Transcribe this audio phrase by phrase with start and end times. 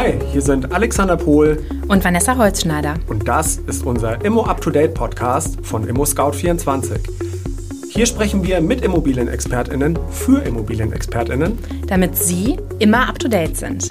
[0.00, 1.58] Hi, hier sind Alexander Pohl
[1.88, 2.94] und Vanessa Holzschneider.
[3.08, 7.00] Und das ist unser Immo Up to Date Podcast von Immo Scout 24.
[7.90, 11.58] Hier sprechen wir mit Immobilienexpertinnen für Immobilienexpertinnen,
[11.88, 13.90] damit Sie immer up to date sind.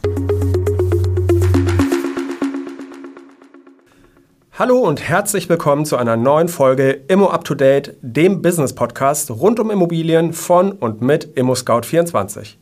[4.54, 9.30] Hallo und herzlich willkommen zu einer neuen Folge Immo Up to Date, dem Business Podcast
[9.30, 12.58] rund um Immobilien von und mit Immo Scout 24.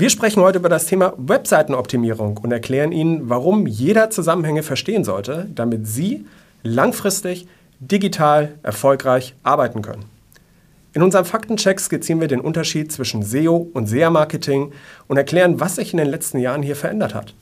[0.00, 5.48] Wir sprechen heute über das Thema Webseitenoptimierung und erklären Ihnen, warum jeder Zusammenhänge verstehen sollte,
[5.52, 6.24] damit Sie
[6.62, 7.48] langfristig
[7.80, 10.04] digital erfolgreich arbeiten können.
[10.92, 14.70] In unserem Faktencheck skizzieren wir den Unterschied zwischen SEO und SEA-Marketing
[15.08, 17.34] und erklären, was sich in den letzten Jahren hier verändert hat.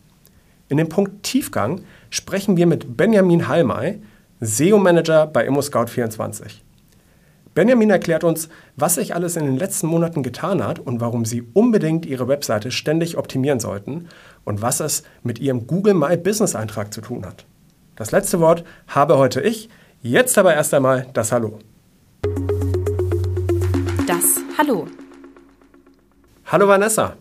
[0.71, 4.01] In dem Punkt Tiefgang sprechen wir mit Benjamin Hallmey,
[4.41, 6.63] SEO-Manager bei ImmoScout24.
[7.57, 11.43] Benjamin erklärt uns, was sich alles in den letzten Monaten getan hat und warum Sie
[11.55, 14.11] unbedingt Ihre Webseite ständig optimieren sollten
[14.45, 17.47] und was es mit Ihrem Google My Business Eintrag zu tun hat.
[17.95, 19.71] Das letzte Wort habe heute ich,
[20.03, 21.59] jetzt aber erst einmal das Hallo.
[24.07, 24.87] Das Hallo.
[26.45, 27.17] Hallo Vanessa.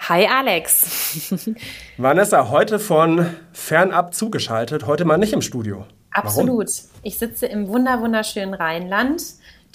[0.00, 1.32] Hi Alex.
[1.96, 5.86] Vanessa, heute von fernab zugeschaltet, heute mal nicht im Studio.
[6.10, 6.66] Absolut.
[6.66, 6.90] Warum?
[7.04, 9.22] Ich sitze im wunder wunderschönen Rheinland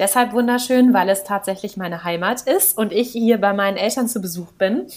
[0.01, 4.19] deshalb wunderschön, weil es tatsächlich meine Heimat ist und ich hier bei meinen Eltern zu
[4.19, 4.87] Besuch bin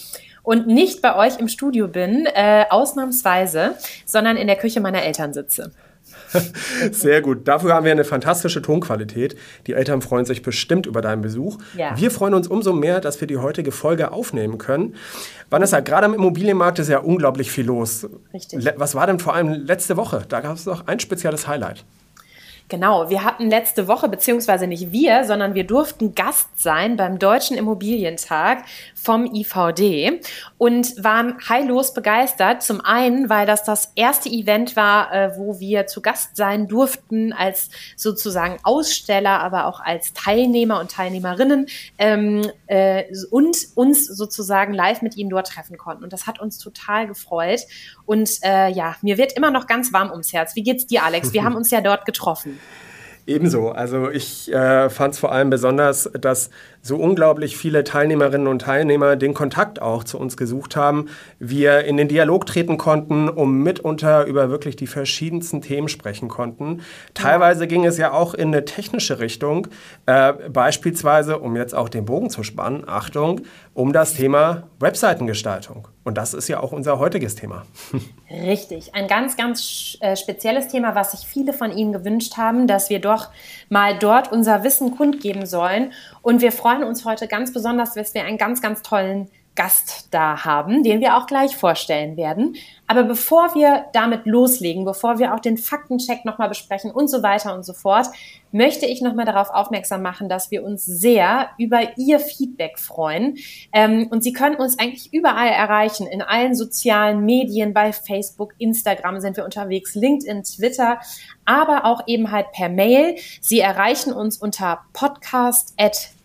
[0.43, 3.75] und nicht bei euch im Studio bin, äh, ausnahmsweise,
[4.05, 5.71] sondern in der Küche meiner Eltern sitze.
[6.91, 7.47] Sehr gut.
[7.47, 9.35] Dafür haben wir eine fantastische Tonqualität.
[9.67, 11.57] Die Eltern freuen sich bestimmt über deinen Besuch.
[11.77, 11.97] Ja.
[11.97, 14.95] Wir freuen uns umso mehr, dass wir die heutige Folge aufnehmen können.
[15.49, 18.07] Vanessa, gerade am Immobilienmarkt ist ja unglaublich viel los.
[18.33, 18.67] Richtig.
[18.77, 20.23] Was war denn vor allem letzte Woche?
[20.27, 21.85] Da gab es noch ein spezielles Highlight.
[22.67, 27.57] Genau, wir hatten letzte Woche, beziehungsweise nicht wir, sondern wir durften Gast sein beim Deutschen
[27.57, 28.65] Immobilientag
[29.05, 30.19] vom IVD
[30.57, 32.63] und waren heillos begeistert.
[32.63, 37.31] Zum einen, weil das das erste Event war, äh, wo wir zu Gast sein durften
[37.31, 41.67] als sozusagen Aussteller, aber auch als Teilnehmer und Teilnehmerinnen
[41.99, 46.03] ähm, äh, und uns sozusagen live mit ihnen dort treffen konnten.
[46.03, 47.61] Und das hat uns total gefreut.
[48.05, 50.55] Und äh, ja, mir wird immer noch ganz warm ums Herz.
[50.55, 51.31] Wie geht's dir, Alex?
[51.31, 52.59] Wir haben uns ja dort getroffen.
[53.27, 53.71] Ebenso.
[53.71, 56.51] Also ich äh, fand es vor allem besonders, dass
[56.85, 61.09] so unglaublich viele Teilnehmerinnen und Teilnehmer den Kontakt auch zu uns gesucht haben.
[61.39, 66.81] Wir in den Dialog treten konnten, um mitunter über wirklich die verschiedensten Themen sprechen konnten.
[67.15, 69.67] Teilweise ging es ja auch in eine technische Richtung,
[70.05, 73.41] äh, beispielsweise, um jetzt auch den Bogen zu spannen, Achtung,
[73.73, 75.87] um das Thema Webseitengestaltung.
[76.05, 77.65] Und das ist ja auch unser heutiges Thema.
[78.29, 78.93] Richtig.
[78.93, 82.99] Ein ganz, ganz äh, spezielles Thema, was sich viele von Ihnen gewünscht haben, dass wir
[82.99, 83.29] doch
[83.69, 85.93] mal dort unser Wissen kundgeben sollen.
[86.21, 90.43] Und wir freuen uns heute ganz besonders, dass wir einen ganz, ganz tollen Gast da
[90.43, 92.55] haben, den wir auch gleich vorstellen werden.
[92.87, 97.55] Aber bevor wir damit loslegen, bevor wir auch den Faktencheck nochmal besprechen und so weiter
[97.55, 98.07] und so fort,
[98.51, 103.37] möchte ich nochmal darauf aufmerksam machen, dass wir uns sehr über Ihr Feedback freuen.
[103.73, 109.19] Ähm, und Sie können uns eigentlich überall erreichen, in allen sozialen Medien, bei Facebook, Instagram
[109.19, 110.99] sind wir unterwegs, LinkedIn, Twitter,
[111.45, 113.15] aber auch eben halt per Mail.
[113.41, 115.73] Sie erreichen uns unter podcast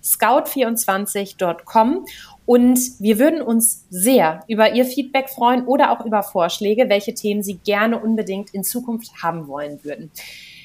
[0.03, 2.07] scout24.com
[2.47, 7.43] und wir würden uns sehr über Ihr Feedback freuen oder auch über Vorschläge, welche Themen
[7.43, 10.11] Sie gerne unbedingt in Zukunft haben wollen würden.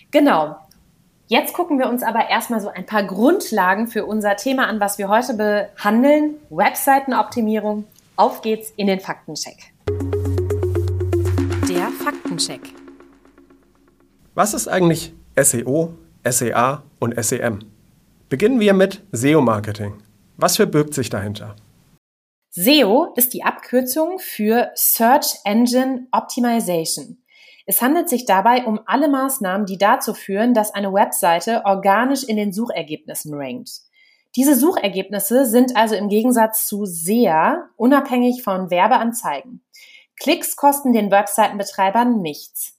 [0.10, 0.56] Genau.
[1.28, 4.98] Jetzt gucken wir uns aber erstmal so ein paar Grundlagen für unser Thema an, was
[4.98, 6.36] wir heute behandeln.
[6.50, 7.86] Webseitenoptimierung.
[8.16, 9.74] Auf geht's in den Faktencheck.
[11.70, 12.62] Der Faktencheck.
[14.36, 17.75] Was ist eigentlich SEO, SEA und SEM?
[18.28, 20.02] Beginnen wir mit SEO-Marketing.
[20.38, 21.56] Was verbirgt sich dahinter?
[22.50, 27.20] SEO ist die Abkürzung für Search Engine Optimization.
[27.68, 32.38] Es handelt sich dabei um alle Maßnahmen, die dazu führen, dass eine Webseite organisch in
[32.38, 33.70] den Suchergebnissen rankt.
[34.36, 39.64] Diese Suchergebnisse sind also im Gegensatz zu SEA unabhängig von Werbeanzeigen.
[40.20, 42.76] Klicks kosten den Webseitenbetreibern nichts.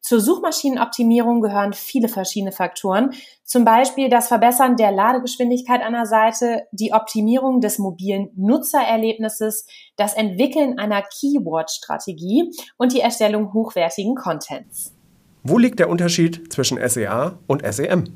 [0.00, 3.12] Zur Suchmaschinenoptimierung gehören viele verschiedene Faktoren,
[3.48, 9.66] zum Beispiel das Verbessern der Ladegeschwindigkeit einer Seite, die Optimierung des mobilen Nutzererlebnisses,
[9.96, 14.94] das Entwickeln einer Keyword-Strategie und die Erstellung hochwertigen Contents.
[15.42, 18.14] Wo liegt der Unterschied zwischen SEA und SEM?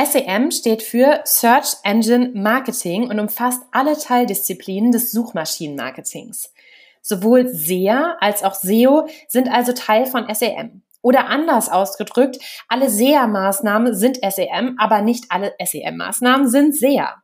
[0.00, 6.52] SEM steht für Search Engine Marketing und umfasst alle Teildisziplinen des Suchmaschinenmarketings.
[7.02, 10.82] Sowohl SEA als auch SEO sind also Teil von SEM.
[11.02, 12.38] Oder anders ausgedrückt,
[12.68, 17.14] alle SEA-Maßnahmen sind SEM, aber nicht alle SEM-Maßnahmen sind SEA.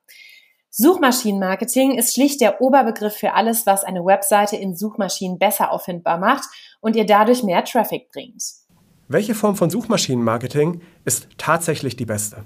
[0.70, 6.44] Suchmaschinenmarketing ist schlicht der Oberbegriff für alles, was eine Webseite in Suchmaschinen besser auffindbar macht
[6.80, 8.42] und ihr dadurch mehr Traffic bringt.
[9.08, 12.42] Welche Form von Suchmaschinenmarketing ist tatsächlich die beste?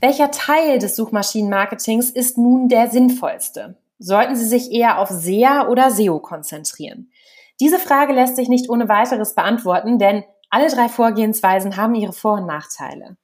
[0.00, 3.76] Welcher Teil des Suchmaschinenmarketings ist nun der sinnvollste?
[3.98, 7.10] Sollten Sie sich eher auf SEA oder SEO konzentrieren?
[7.58, 12.38] Diese Frage lässt sich nicht ohne weiteres beantworten, denn alle drei Vorgehensweisen haben ihre Vor-
[12.38, 13.16] und Nachteile.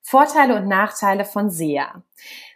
[0.00, 2.02] Vorteile und Nachteile von SEA.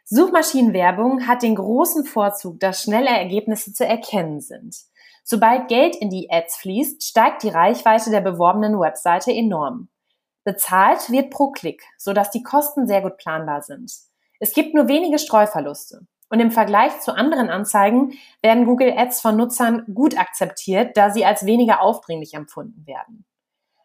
[0.04, 4.76] Suchmaschinenwerbung hat den großen Vorzug, dass schnelle Ergebnisse zu erkennen sind.
[5.24, 9.88] Sobald Geld in die Ads fließt, steigt die Reichweite der beworbenen Webseite enorm.
[10.44, 13.92] Bezahlt wird pro Klick, sodass die Kosten sehr gut planbar sind.
[14.40, 16.06] Es gibt nur wenige Streuverluste.
[16.28, 21.24] Und im Vergleich zu anderen Anzeigen werden Google Ads von Nutzern gut akzeptiert, da sie
[21.24, 23.24] als weniger aufdringlich empfunden werden.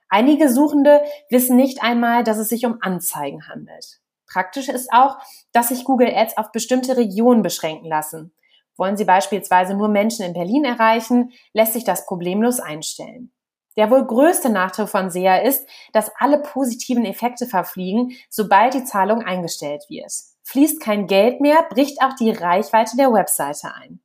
[0.09, 3.99] Einige Suchende wissen nicht einmal, dass es sich um Anzeigen handelt.
[4.25, 5.17] Praktisch ist auch,
[5.51, 8.33] dass sich Google Ads auf bestimmte Regionen beschränken lassen.
[8.77, 13.31] Wollen Sie beispielsweise nur Menschen in Berlin erreichen, lässt sich das problemlos einstellen.
[13.75, 19.21] Der wohl größte Nachteil von SEA ist, dass alle positiven Effekte verfliegen, sobald die Zahlung
[19.21, 20.11] eingestellt wird.
[20.43, 23.99] Fließt kein Geld mehr, bricht auch die Reichweite der Webseite ein.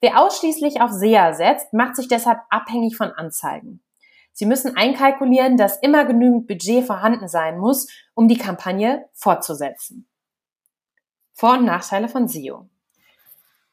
[0.00, 3.82] Wer ausschließlich auf SEA setzt, macht sich deshalb abhängig von Anzeigen.
[4.38, 10.08] Sie müssen einkalkulieren, dass immer genügend Budget vorhanden sein muss, um die Kampagne fortzusetzen.
[11.32, 12.68] Vor- und Nachteile von SEO.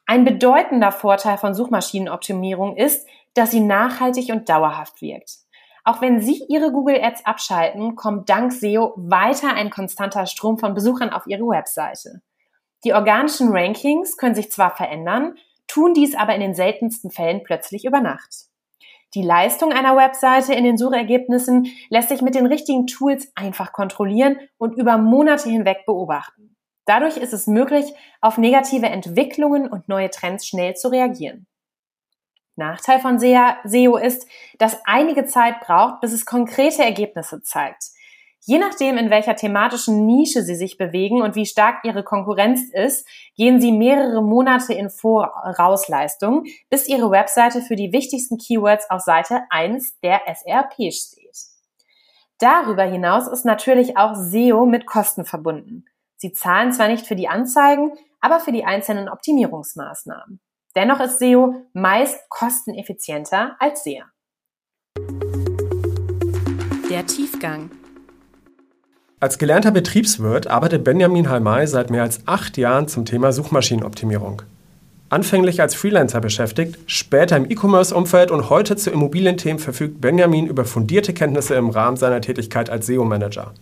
[0.07, 5.35] Ein bedeutender Vorteil von Suchmaschinenoptimierung ist, dass sie nachhaltig und dauerhaft wirkt.
[5.83, 10.73] Auch wenn Sie Ihre Google Ads abschalten, kommt dank SEO weiter ein konstanter Strom von
[10.73, 12.23] Besuchern auf Ihre Webseite.
[12.83, 15.35] Die organischen Rankings können sich zwar verändern,
[15.67, 18.47] tun dies aber in den seltensten Fällen plötzlich über Nacht.
[19.15, 24.37] Die Leistung einer Webseite in den Suchergebnissen lässt sich mit den richtigen Tools einfach kontrollieren
[24.57, 26.57] und über Monate hinweg beobachten.
[26.85, 27.85] Dadurch ist es möglich,
[28.19, 31.47] auf negative Entwicklungen und neue Trends schnell zu reagieren.
[32.57, 34.27] Nachteil von SEO ist,
[34.59, 37.85] dass einige Zeit braucht, bis es konkrete Ergebnisse zeigt.
[38.47, 43.07] Je nachdem, in welcher thematischen Nische Sie sich bewegen und wie stark Ihre Konkurrenz ist,
[43.35, 49.41] gehen Sie mehrere Monate in Vorausleistung, bis Ihre Webseite für die wichtigsten Keywords auf Seite
[49.49, 51.35] 1 der SRP steht.
[52.37, 55.85] Darüber hinaus ist natürlich auch SEO mit Kosten verbunden.
[56.17, 60.39] Sie zahlen zwar nicht für die Anzeigen, aber für die einzelnen Optimierungsmaßnahmen.
[60.75, 64.05] Dennoch ist SEO meist kosteneffizienter als SEA.
[66.89, 67.71] Der Tiefgang.
[69.21, 74.41] Als gelernter Betriebswirt arbeitet Benjamin Halmay seit mehr als acht Jahren zum Thema Suchmaschinenoptimierung.
[75.07, 81.13] Anfänglich als Freelancer beschäftigt, später im E-Commerce-Umfeld und heute zu Immobilienthemen verfügt Benjamin über fundierte
[81.13, 83.53] Kenntnisse im Rahmen seiner Tätigkeit als SEO-Manager.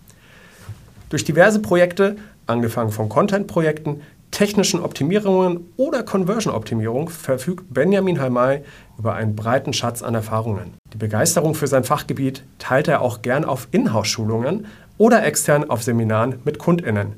[1.09, 2.15] Durch diverse Projekte,
[2.47, 4.01] angefangen von Content-Projekten,
[4.33, 8.63] technischen Optimierungen oder Conversion-Optimierung, verfügt Benjamin Halmay
[8.97, 10.73] über einen breiten Schatz an Erfahrungen.
[10.91, 14.65] Die Begeisterung für sein Fachgebiet teilt er auch gern auf Inhouse-Schulungen
[14.97, 17.13] oder extern auf Seminaren mit KundInnen.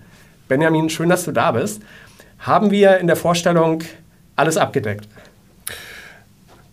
[0.48, 1.82] Benjamin, schön, dass du da bist.
[2.40, 3.80] Haben wir in der Vorstellung
[4.36, 5.08] alles abgedeckt?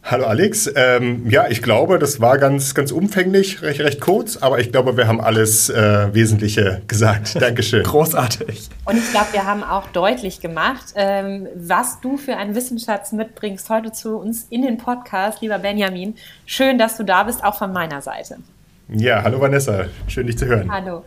[0.05, 0.71] Hallo Alex.
[0.75, 4.97] Ähm, ja, ich glaube, das war ganz, ganz umfänglich, recht, recht kurz, aber ich glaube,
[4.97, 7.37] wir haben alles äh, Wesentliche gesagt.
[7.41, 7.85] Dankeschön.
[7.85, 8.69] Großartig.
[8.85, 13.71] Und ich glaube, wir haben auch deutlich gemacht, ähm, was du für einen Wissensschatz mitbringst
[13.71, 16.17] heute zu uns in den Podcast, lieber Benjamin.
[16.47, 18.39] Schön, dass du da bist, auch von meiner Seite.
[18.89, 20.71] Ja, hallo Vanessa, schön dich zu hören.
[20.71, 21.05] Hallo.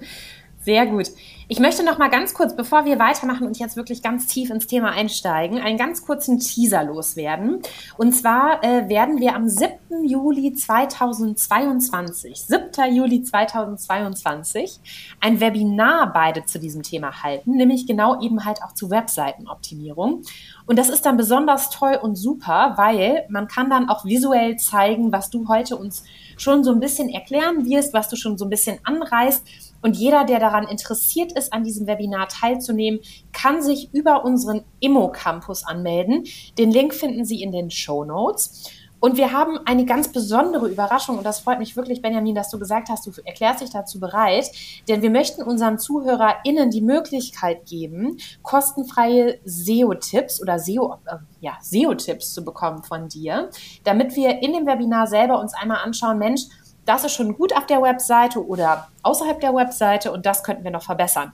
[0.64, 1.12] Sehr gut.
[1.48, 4.66] Ich möchte noch mal ganz kurz, bevor wir weitermachen und jetzt wirklich ganz tief ins
[4.66, 7.62] Thema einsteigen, einen ganz kurzen Teaser loswerden.
[8.00, 10.06] Und zwar äh, werden wir am 7.
[10.06, 12.96] Juli 2022, 7.
[12.96, 14.80] Juli 2022,
[15.20, 20.24] ein Webinar beide zu diesem Thema halten, nämlich genau eben halt auch zu Webseitenoptimierung.
[20.66, 25.12] Und das ist dann besonders toll und super, weil man kann dann auch visuell zeigen,
[25.12, 26.06] was du heute uns
[26.38, 29.44] schon so ein bisschen erklären wirst, was du schon so ein bisschen anreißt
[29.86, 33.02] und jeder, der daran interessiert ist, an diesem Webinar teilzunehmen,
[33.34, 36.24] kann sich über unseren Immo-Campus anmelden.
[36.58, 38.72] Den Link finden Sie in den Show Notes.
[39.00, 42.58] Und wir haben eine ganz besondere Überraschung und das freut mich wirklich, Benjamin, dass du
[42.58, 44.50] gesagt hast, du erklärst dich dazu bereit,
[44.90, 52.34] denn wir möchten unseren ZuhörerInnen die Möglichkeit geben, kostenfreie SEO-Tipps oder SEO, äh, ja, SEO-Tipps
[52.34, 53.52] zu bekommen von dir,
[53.84, 56.42] damit wir in dem Webinar selber uns einmal anschauen, Mensch,
[56.86, 60.72] das ist schon gut auf der Webseite oder außerhalb der Webseite und das könnten wir
[60.72, 61.34] noch verbessern.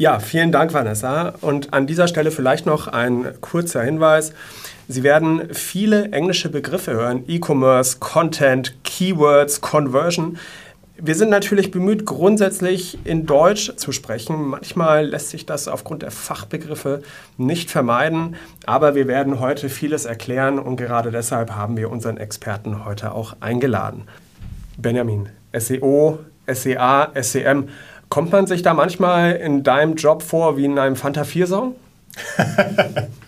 [0.00, 1.34] Ja, vielen Dank, Vanessa.
[1.42, 4.32] Und an dieser Stelle vielleicht noch ein kurzer Hinweis.
[4.88, 10.38] Sie werden viele englische Begriffe hören, E-Commerce, Content, Keywords, Conversion.
[10.96, 14.48] Wir sind natürlich bemüht, grundsätzlich in Deutsch zu sprechen.
[14.48, 17.02] Manchmal lässt sich das aufgrund der Fachbegriffe
[17.36, 22.86] nicht vermeiden, aber wir werden heute vieles erklären und gerade deshalb haben wir unseren Experten
[22.86, 24.04] heute auch eingeladen.
[24.78, 27.68] Benjamin, SEO, SEA, SEM,
[28.10, 31.74] kommt man sich da manchmal in deinem Job vor wie in einem Fanta 4-Song?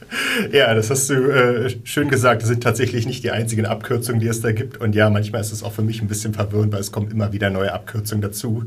[0.50, 2.42] Ja, das hast du äh, schön gesagt.
[2.42, 4.78] Das sind tatsächlich nicht die einzigen Abkürzungen, die es da gibt.
[4.78, 7.32] Und ja, manchmal ist es auch für mich ein bisschen verwirrend, weil es kommen immer
[7.32, 8.64] wieder neue Abkürzungen dazu.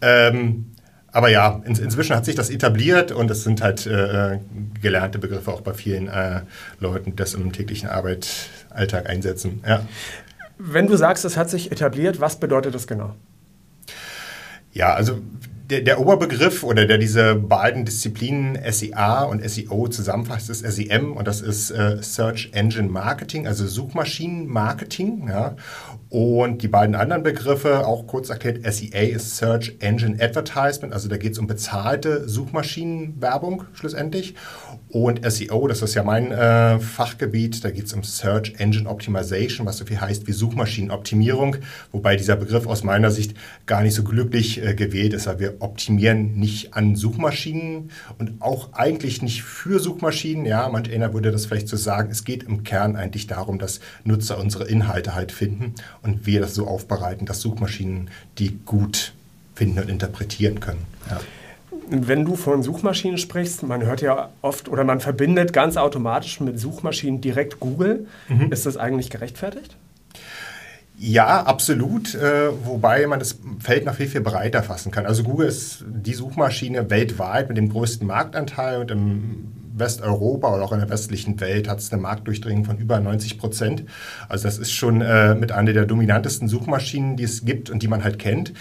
[0.00, 0.66] Ähm,
[1.12, 4.38] aber ja, in, inzwischen hat sich das etabliert und es sind halt äh,
[4.80, 6.42] gelernte Begriffe auch bei vielen äh,
[6.78, 8.28] Leuten, die das im täglichen Arbeit,
[8.70, 9.62] Alltag einsetzen.
[9.66, 9.86] Ja.
[10.56, 13.16] Wenn du sagst, es hat sich etabliert, was bedeutet das genau?
[14.72, 15.20] Ja, also
[15.70, 21.26] der, der, Oberbegriff oder der diese beiden Disziplinen SEA und SEO zusammenfasst, ist SEM und
[21.28, 25.28] das ist äh, Search Engine Marketing, also Suchmaschinenmarketing.
[25.28, 25.56] Ja.
[26.08, 31.16] Und die beiden anderen Begriffe, auch kurz erklärt, SEA ist Search Engine Advertisement, also da
[31.16, 34.34] geht es um bezahlte Suchmaschinenwerbung schlussendlich.
[34.88, 39.64] Und SEO, das ist ja mein äh, Fachgebiet, da geht es um Search Engine Optimization,
[39.64, 41.56] was so viel heißt wie Suchmaschinenoptimierung,
[41.92, 43.36] wobei dieser Begriff aus meiner Sicht
[43.66, 48.72] gar nicht so glücklich äh, gewählt ist, weil wir optimieren nicht an Suchmaschinen und auch
[48.72, 50.46] eigentlich nicht für Suchmaschinen.
[50.46, 52.10] Ja, manch einer würde das vielleicht so sagen.
[52.10, 56.54] Es geht im Kern eigentlich darum, dass Nutzer unsere Inhalte halt finden und wir das
[56.54, 59.12] so aufbereiten, dass Suchmaschinen die gut
[59.54, 60.84] finden und interpretieren können.
[61.08, 61.20] Ja.
[61.92, 66.58] Wenn du von Suchmaschinen sprichst, man hört ja oft oder man verbindet ganz automatisch mit
[66.58, 68.06] Suchmaschinen direkt Google.
[68.28, 68.52] Mhm.
[68.52, 69.74] Ist das eigentlich gerechtfertigt?
[71.02, 72.14] Ja, absolut.
[72.14, 75.06] Äh, wobei man das Feld noch viel, viel breiter fassen kann.
[75.06, 80.72] Also Google ist die Suchmaschine weltweit mit dem größten Marktanteil und im Westeuropa oder auch
[80.72, 83.84] in der westlichen Welt hat es eine Marktdurchdringung von über 90 Prozent.
[84.28, 87.88] Also das ist schon äh, mit einer der dominantesten Suchmaschinen, die es gibt und die
[87.88, 88.52] man halt kennt.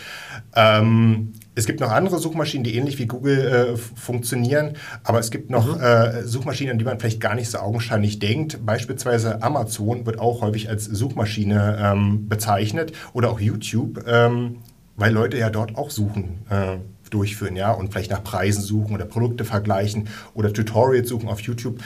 [0.56, 5.50] Ähm, es gibt noch andere Suchmaschinen, die ähnlich wie Google äh, funktionieren, aber es gibt
[5.50, 5.82] noch mhm.
[5.82, 8.66] äh, Suchmaschinen, an die man vielleicht gar nicht so augenscheinlich denkt.
[8.66, 14.60] Beispielsweise Amazon wird auch häufig als Suchmaschine ähm, bezeichnet oder auch YouTube, ähm,
[14.96, 16.46] weil Leute ja dort auch suchen.
[16.50, 16.78] Äh,
[17.10, 21.80] durchführen, ja, und vielleicht nach Preisen suchen oder Produkte vergleichen oder Tutorials suchen auf YouTube.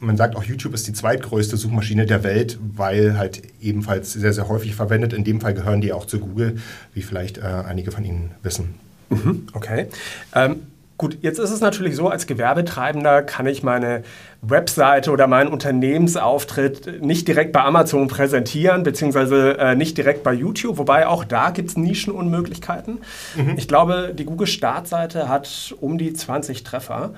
[0.00, 4.48] Man sagt auch, YouTube ist die zweitgrößte Suchmaschine der Welt, weil halt ebenfalls sehr, sehr
[4.48, 5.12] häufig verwendet.
[5.12, 6.56] In dem Fall gehören die auch zu Google,
[6.94, 8.76] wie vielleicht äh, einige von Ihnen wissen.
[9.12, 9.86] Mhm, okay.
[10.34, 10.62] Ähm,
[11.02, 14.04] Gut, jetzt ist es natürlich so, als Gewerbetreibender kann ich meine
[14.40, 20.78] Webseite oder meinen Unternehmensauftritt nicht direkt bei Amazon präsentieren, beziehungsweise äh, nicht direkt bei YouTube,
[20.78, 22.98] wobei auch da gibt es Nischenunmöglichkeiten.
[23.34, 23.54] Mhm.
[23.56, 27.14] Ich glaube, die Google-Startseite hat um die 20 Treffer.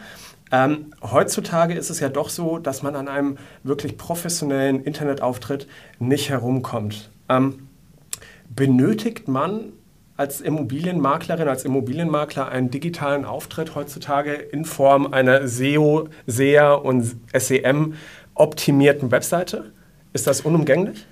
[0.50, 5.66] Ähm, heutzutage ist es ja doch so, dass man an einem wirklich professionellen Internetauftritt
[5.98, 7.10] nicht herumkommt.
[7.28, 7.68] Ähm,
[8.48, 9.74] benötigt man
[10.16, 17.94] als Immobilienmaklerin, als Immobilienmakler einen digitalen Auftritt heutzutage in Form einer SEO, SEA und SEM
[18.35, 19.73] optimierten Webseite?
[20.12, 21.06] Ist das unumgänglich?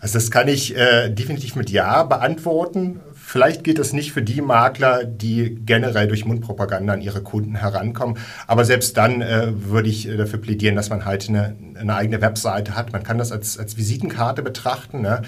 [0.00, 3.00] Also das kann ich äh, definitiv mit Ja beantworten.
[3.30, 8.16] Vielleicht geht das nicht für die Makler, die generell durch Mundpropaganda an ihre Kunden herankommen.
[8.46, 12.74] Aber selbst dann äh, würde ich dafür plädieren, dass man halt eine, eine, eigene Webseite
[12.74, 12.90] hat.
[12.94, 15.02] Man kann das als, als Visitenkarte betrachten.
[15.02, 15.20] Ne?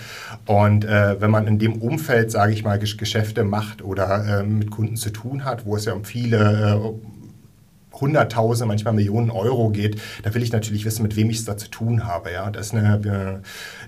[0.46, 4.70] Und äh, wenn man in dem Umfeld, sage ich mal, Geschäfte macht oder äh, mit
[4.70, 7.19] Kunden zu tun hat, wo es ja um viele äh,
[8.00, 11.56] Hunderttausende, manchmal Millionen Euro geht, da will ich natürlich wissen, mit wem ich es da
[11.56, 12.32] zu tun habe.
[12.32, 12.50] Ja?
[12.50, 12.94] Das ist eine,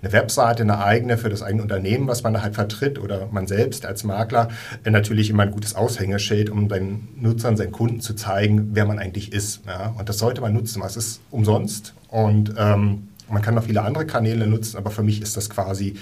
[0.03, 3.47] eine Webseite, eine eigene für das eigene Unternehmen, was man da halt vertritt oder man
[3.47, 4.49] selbst als Makler,
[4.85, 8.99] äh, natürlich immer ein gutes Aushängeschild, um seinen Nutzern, seinen Kunden zu zeigen, wer man
[8.99, 9.63] eigentlich ist.
[9.67, 9.95] Ja?
[9.99, 10.83] Und das sollte man nutzen.
[10.85, 15.23] Es ist umsonst und ähm, man kann noch viele andere Kanäle nutzen, aber für mich
[15.23, 15.97] ist das quasi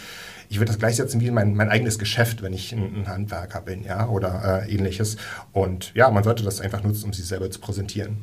[0.50, 3.84] ich würde das gleichsetzen wie mein, mein eigenes Geschäft, wenn ich ein, ein Handwerker bin,
[3.84, 5.16] ja, oder äh, ähnliches.
[5.52, 8.18] Und ja, man sollte das einfach nutzen, um sich selber zu präsentieren.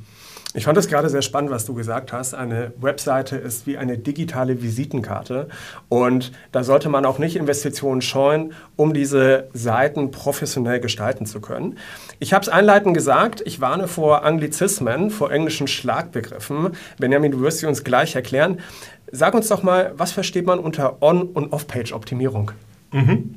[0.53, 2.33] Ich fand es gerade sehr spannend, was du gesagt hast.
[2.33, 5.49] Eine Webseite ist wie eine digitale Visitenkarte
[5.87, 11.77] und da sollte man auch nicht Investitionen scheuen, um diese Seiten professionell gestalten zu können.
[12.19, 16.71] Ich habe es einleitend gesagt, ich warne vor Anglizismen, vor englischen Schlagbegriffen.
[16.97, 18.59] Benjamin, du wirst sie uns gleich erklären.
[19.11, 22.51] Sag uns doch mal, was versteht man unter On- und Off-Page-Optimierung?
[22.91, 23.35] Mhm.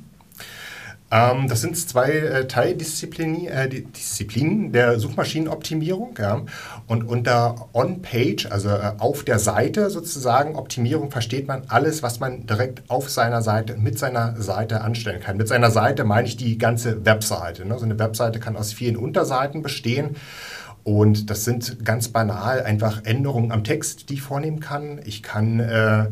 [1.13, 6.15] Ähm, das sind zwei äh, Teildisziplinen äh, Disziplinen der Suchmaschinenoptimierung.
[6.19, 6.43] Ja.
[6.87, 12.47] Und unter On-Page, also äh, auf der Seite sozusagen, Optimierung versteht man alles, was man
[12.47, 15.37] direkt auf seiner Seite, mit seiner Seite anstellen kann.
[15.37, 17.67] Mit seiner Seite meine ich die ganze Webseite.
[17.67, 17.77] Ne?
[17.77, 20.17] So eine Webseite kann aus vielen Unterseiten bestehen.
[20.91, 25.01] Und das sind ganz banal einfach Änderungen am Text, die ich vornehmen kann.
[25.05, 26.07] Ich kann äh,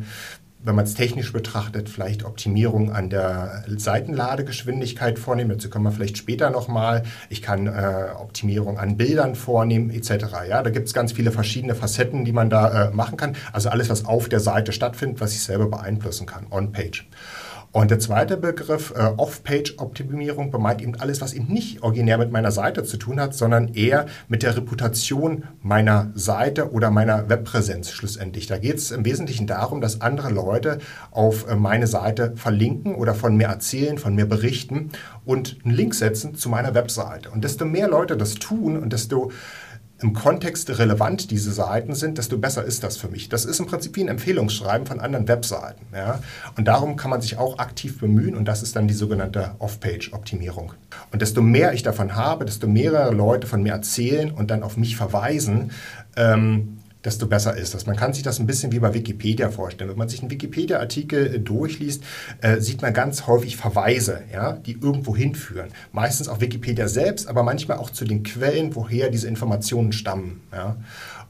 [0.60, 5.50] wenn man es technisch betrachtet, vielleicht Optimierung an der Seitenladegeschwindigkeit vornehmen.
[5.50, 7.04] Dazu kommen wir vielleicht später nochmal.
[7.28, 10.26] Ich kann äh, Optimierung an Bildern vornehmen, etc.
[10.48, 13.36] Ja, da gibt es ganz viele verschiedene Facetten, die man da äh, machen kann.
[13.52, 17.06] Also alles, was auf der Seite stattfindet, was ich selber beeinflussen kann, on-page.
[17.70, 22.50] Und der zweite Begriff, äh, Off-Page-Optimierung, bemeint eben alles, was eben nicht originär mit meiner
[22.50, 28.46] Seite zu tun hat, sondern eher mit der Reputation meiner Seite oder meiner Webpräsenz schlussendlich.
[28.46, 30.78] Da geht es im Wesentlichen darum, dass andere Leute
[31.10, 34.90] auf äh, meine Seite verlinken oder von mir erzählen, von mir berichten
[35.26, 37.30] und einen Link setzen zu meiner Webseite.
[37.30, 39.30] Und desto mehr Leute das tun und desto
[40.00, 43.28] im Kontext relevant diese Seiten sind, desto besser ist das für mich.
[43.28, 45.86] Das ist im Prinzip wie ein Empfehlungsschreiben von anderen Webseiten.
[45.92, 46.20] Ja?
[46.56, 50.72] Und darum kann man sich auch aktiv bemühen und das ist dann die sogenannte Off-Page-Optimierung.
[51.10, 54.76] Und desto mehr ich davon habe, desto mehrere Leute von mir erzählen und dann auf
[54.76, 55.72] mich verweisen,
[56.16, 56.77] ähm,
[57.08, 57.86] desto besser ist das.
[57.86, 59.88] Man kann sich das ein bisschen wie bei Wikipedia vorstellen.
[59.88, 62.04] Wenn man sich einen Wikipedia-Artikel äh, durchliest,
[62.42, 65.68] äh, sieht man ganz häufig Verweise, ja, die irgendwo hinführen.
[65.92, 70.42] Meistens auf Wikipedia selbst, aber manchmal auch zu den Quellen, woher diese Informationen stammen.
[70.52, 70.76] Ja.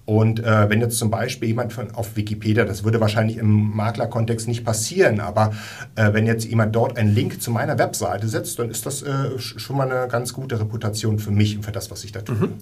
[0.05, 4.49] Und äh, wenn jetzt zum Beispiel jemand von, auf Wikipedia, das würde wahrscheinlich im Maklerkontext
[4.49, 5.53] nicht passieren, aber
[5.95, 9.39] äh, wenn jetzt jemand dort einen Link zu meiner Webseite setzt, dann ist das äh,
[9.39, 12.37] schon mal eine ganz gute Reputation für mich und für das, was ich da tue.
[12.37, 12.59] Mhm.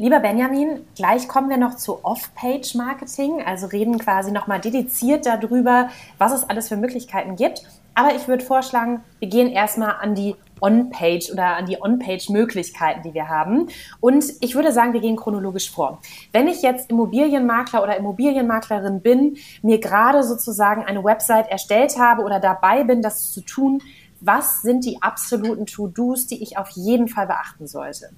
[0.00, 5.88] Lieber Benjamin, gleich kommen wir noch zu Off-Page-Marketing, also reden quasi nochmal dediziert darüber,
[6.18, 7.64] was es alles für Möglichkeiten gibt.
[7.96, 13.12] Aber ich würde vorschlagen, wir gehen erstmal an die On-Page oder an die On-Page-Möglichkeiten, die
[13.12, 13.70] wir haben.
[13.98, 16.00] Und ich würde sagen, wir gehen chronologisch vor.
[16.30, 22.38] Wenn ich jetzt Immobilienmakler oder Immobilienmaklerin bin, mir gerade sozusagen eine Website erstellt habe oder
[22.38, 23.82] dabei bin, das zu tun,
[24.20, 28.10] was sind die absoluten To-Dos, die ich auf jeden Fall beachten sollte?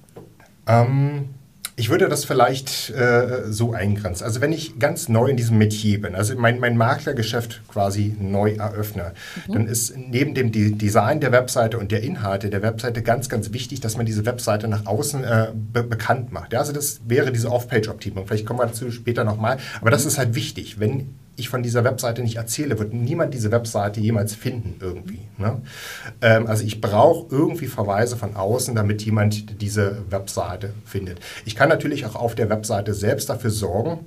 [0.67, 1.33] Ähm,
[1.81, 4.23] ich würde das vielleicht äh, so eingrenzen.
[4.23, 8.51] Also wenn ich ganz neu in diesem Metier bin, also mein, mein Maklergeschäft quasi neu
[8.51, 9.13] eröffne,
[9.47, 9.53] mhm.
[9.53, 13.79] dann ist neben dem Design der Webseite und der Inhalte der Webseite ganz, ganz wichtig,
[13.79, 16.53] dass man diese Webseite nach außen äh, be bekannt macht.
[16.53, 18.27] Ja, also das wäre diese Off-Page-Optimierung.
[18.27, 19.57] Vielleicht kommen wir dazu später nochmal.
[19.81, 20.79] Aber das ist halt wichtig.
[20.79, 25.19] Wenn ich von dieser Webseite nicht erzähle, wird niemand diese Webseite jemals finden irgendwie.
[25.37, 25.61] Ne?
[26.21, 31.19] Ähm, also ich brauche irgendwie Verweise von außen, damit jemand diese Webseite findet.
[31.45, 34.05] Ich kann natürlich auch auf der Webseite selbst dafür sorgen,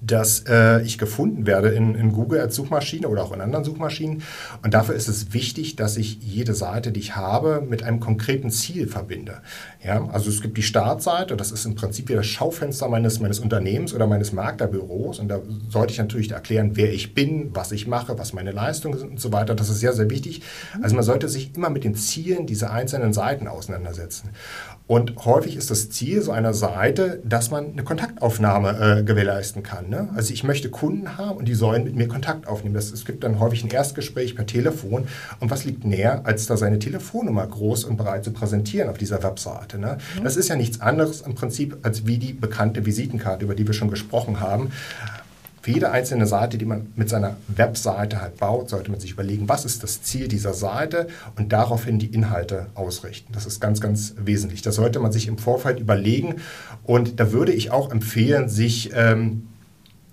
[0.00, 4.22] dass äh, ich gefunden werde in, in, Google als Suchmaschine oder auch in anderen Suchmaschinen.
[4.62, 8.50] Und dafür ist es wichtig, dass ich jede Seite, die ich habe, mit einem konkreten
[8.50, 9.38] Ziel verbinde.
[9.84, 13.40] Ja, also es gibt die Startseite, das ist im Prinzip wie das Schaufenster meines, meines
[13.40, 15.18] Unternehmens oder meines Maklerbüros.
[15.18, 18.98] Und da sollte ich natürlich erklären, wer ich bin, was ich mache, was meine Leistungen
[18.98, 19.54] sind und so weiter.
[19.54, 20.42] Das ist sehr, sehr wichtig.
[20.80, 24.30] Also man sollte sich immer mit den Zielen dieser einzelnen Seiten auseinandersetzen.
[24.88, 29.90] Und häufig ist das Ziel so einer Seite, dass man eine Kontaktaufnahme äh, gewährleisten kann.
[29.90, 30.08] Ne?
[30.16, 32.74] Also ich möchte Kunden haben und die sollen mit mir Kontakt aufnehmen.
[32.74, 35.06] Das, es gibt dann häufig ein Erstgespräch per Telefon.
[35.40, 39.22] Und was liegt näher, als da seine Telefonnummer groß und breit zu präsentieren auf dieser
[39.22, 39.78] Webseite?
[39.78, 39.98] Ne?
[40.18, 40.24] Mhm.
[40.24, 43.74] Das ist ja nichts anderes im Prinzip als wie die bekannte Visitenkarte, über die wir
[43.74, 44.70] schon gesprochen haben.
[45.60, 49.48] Für jede einzelne Seite, die man mit seiner Webseite halt baut, sollte man sich überlegen,
[49.48, 53.32] was ist das Ziel dieser Seite und daraufhin die Inhalte ausrichten.
[53.32, 54.62] Das ist ganz, ganz wesentlich.
[54.62, 56.36] Das sollte man sich im Vorfeld überlegen
[56.84, 59.48] und da würde ich auch empfehlen, sich ähm,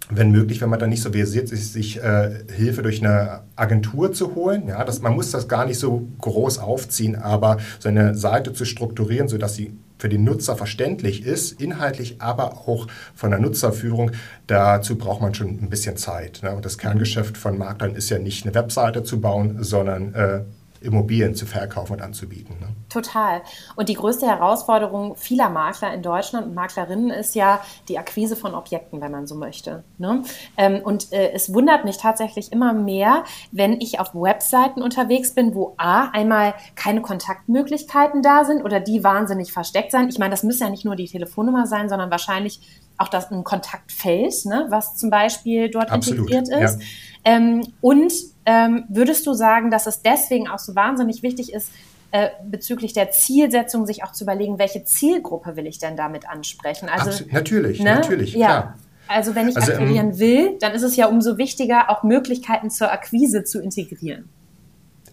[0.10, 4.14] wenn möglich, wenn man da nicht so versiert ist, sich äh, Hilfe durch eine Agentur
[4.14, 4.68] zu holen.
[4.68, 9.28] Ja, das, man muss das gar nicht so groß aufziehen, aber seine Seite zu strukturieren,
[9.28, 9.76] sodass sie
[10.06, 14.12] für den Nutzer verständlich ist, inhaltlich, aber auch von der Nutzerführung,
[14.46, 16.42] dazu braucht man schon ein bisschen Zeit.
[16.44, 16.56] Ne?
[16.56, 20.42] Und das Kerngeschäft von Maklern ist ja nicht eine Webseite zu bauen, sondern äh,
[20.82, 22.56] Immobilien zu verkaufen und anzubieten.
[22.60, 22.68] Ne?
[22.90, 23.42] Total.
[23.76, 28.54] Und die größte Herausforderung vieler Makler in Deutschland und Maklerinnen ist ja die Akquise von
[28.54, 29.84] Objekten, wenn man so möchte.
[29.98, 30.24] Ne?
[30.58, 35.56] Ähm, und äh, es wundert mich tatsächlich immer mehr, wenn ich auf Webseiten unterwegs bin,
[35.56, 40.10] wo A, einmal keine Kontaktmöglichkeiten da sind oder die wahnsinnig versteckt sein.
[40.10, 42.60] Ich meine, das müsste ja nicht nur die Telefonnummer sein, sondern wahrscheinlich
[42.98, 46.82] auch das ein Kontaktfeld, ne, was zum Beispiel dort Absolut, integriert ist.
[46.82, 46.88] Ja.
[47.26, 48.14] Ähm, und
[48.46, 51.72] ähm, würdest du sagen, dass es deswegen auch so wahnsinnig wichtig ist,
[52.12, 56.88] äh, bezüglich der Zielsetzung sich auch zu überlegen, welche Zielgruppe will ich denn damit ansprechen?
[56.88, 57.96] Also, Absolut, natürlich, ne?
[57.96, 58.48] natürlich, ja.
[58.48, 58.76] klar.
[59.08, 62.70] Also wenn ich also, ähm, akquirieren will, dann ist es ja umso wichtiger, auch Möglichkeiten
[62.70, 64.30] zur Akquise zu integrieren.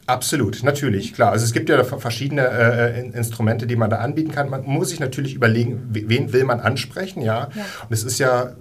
[0.07, 1.33] Absolut, natürlich, klar.
[1.33, 4.51] Also es gibt ja verschiedene äh, Instrumente, die man da anbieten kann.
[4.51, 7.49] Man muss sich natürlich überlegen, wen will man ansprechen, ja.
[7.55, 7.65] ja.
[7.89, 8.53] Und es ist ja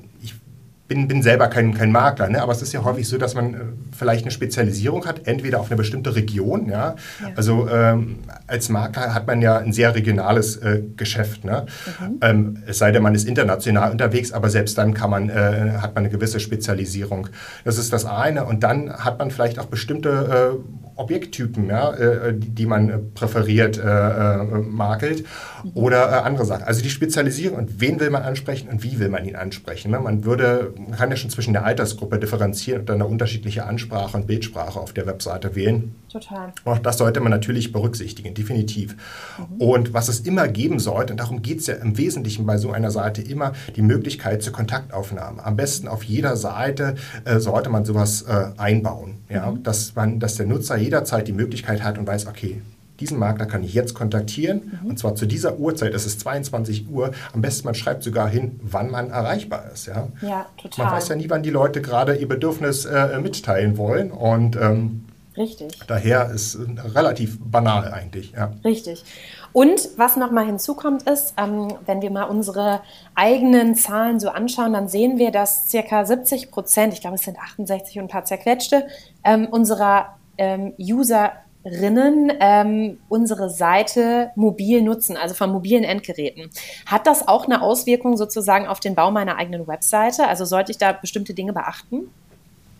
[0.91, 2.41] bin, bin selber kein, kein Makler, ne?
[2.41, 3.57] aber es ist ja häufig so, dass man äh,
[3.97, 6.67] vielleicht eine Spezialisierung hat, entweder auf eine bestimmte Region.
[6.67, 6.95] Ja?
[7.21, 7.27] ja.
[7.37, 11.45] Also ähm, als Makler hat man ja ein sehr regionales äh, Geschäft.
[11.45, 11.65] Ne?
[11.99, 12.17] Mhm.
[12.21, 15.95] Ähm, es sei denn, man ist international unterwegs, aber selbst dann kann man, äh, hat
[15.95, 17.29] man eine gewisse Spezialisierung.
[17.63, 18.43] Das ist das eine.
[18.43, 23.77] Und dann hat man vielleicht auch bestimmte äh, Objekttypen, ja, äh, die, die, man präferiert
[23.77, 25.25] äh, äh, makelt
[25.73, 26.63] oder äh, andere Sachen.
[26.63, 29.91] Also die Spezialisierung und wen will man ansprechen und wie will man ihn ansprechen.
[29.91, 29.99] Ne?
[29.99, 34.17] Man würde, man kann ja schon zwischen der Altersgruppe differenzieren und dann eine unterschiedliche Ansprache
[34.17, 35.95] und Bildsprache auf der Webseite wählen.
[36.11, 36.53] Total.
[36.65, 38.95] Auch das sollte man natürlich berücksichtigen, definitiv.
[39.37, 39.61] Mhm.
[39.61, 42.71] Und was es immer geben sollte, und darum geht es ja im Wesentlichen bei so
[42.71, 45.43] einer Seite immer, die Möglichkeit zur Kontaktaufnahme.
[45.45, 49.51] Am besten auf jeder Seite äh, sollte man sowas äh, einbauen, ja?
[49.51, 49.63] Mhm.
[49.63, 52.61] dass, man, dass der Nutzer jederzeit die Möglichkeit hat und weiß, okay,
[52.99, 54.89] diesen Makler kann ich jetzt kontaktieren mhm.
[54.89, 57.11] und zwar zu dieser Uhrzeit, es ist 22 Uhr.
[57.33, 59.87] Am besten man schreibt sogar hin, wann man erreichbar ist.
[59.87, 60.85] Ja, ja total.
[60.85, 65.05] Man weiß ja nie, wann die Leute gerade ihr Bedürfnis äh, mitteilen wollen und ähm,
[65.37, 65.79] Richtig.
[65.87, 66.57] Daher ist
[66.93, 68.33] relativ banal eigentlich.
[68.33, 68.51] Ja.
[68.65, 69.05] Richtig.
[69.53, 72.81] Und was nochmal hinzukommt ist, ähm, wenn wir mal unsere
[73.15, 77.39] eigenen Zahlen so anschauen, dann sehen wir, dass circa 70 Prozent, ich glaube es sind
[77.39, 78.85] 68 und ein paar zerquetschte,
[79.23, 86.49] ähm, unserer ähm, Userinnen ähm, unsere Seite mobil nutzen, also von mobilen Endgeräten.
[86.87, 90.27] Hat das auch eine Auswirkung sozusagen auf den Bau meiner eigenen Webseite?
[90.27, 92.09] Also sollte ich da bestimmte Dinge beachten?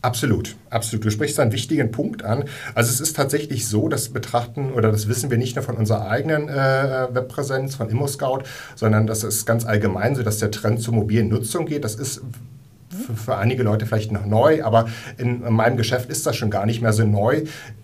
[0.02, 1.06] Absolut, absolut.
[1.06, 2.46] Du sprichst einen wichtigen Punkt an.
[2.74, 6.08] Also es ist tatsächlich so, das betrachten oder das wissen wir nicht nur von unserer
[6.10, 8.40] eigenen äh, Webpräsenz, von ImmoScout,
[8.76, 11.84] sondern das ist ganz allgemein so, dass der Trend zur mobilen Nutzung geht.
[11.84, 12.22] Das ist
[12.92, 16.50] für, für, einige Leute vielleicht noch neu, aber in, in, meinem Geschäft ist das schon
[16.50, 17.44] gar nicht mehr so neu.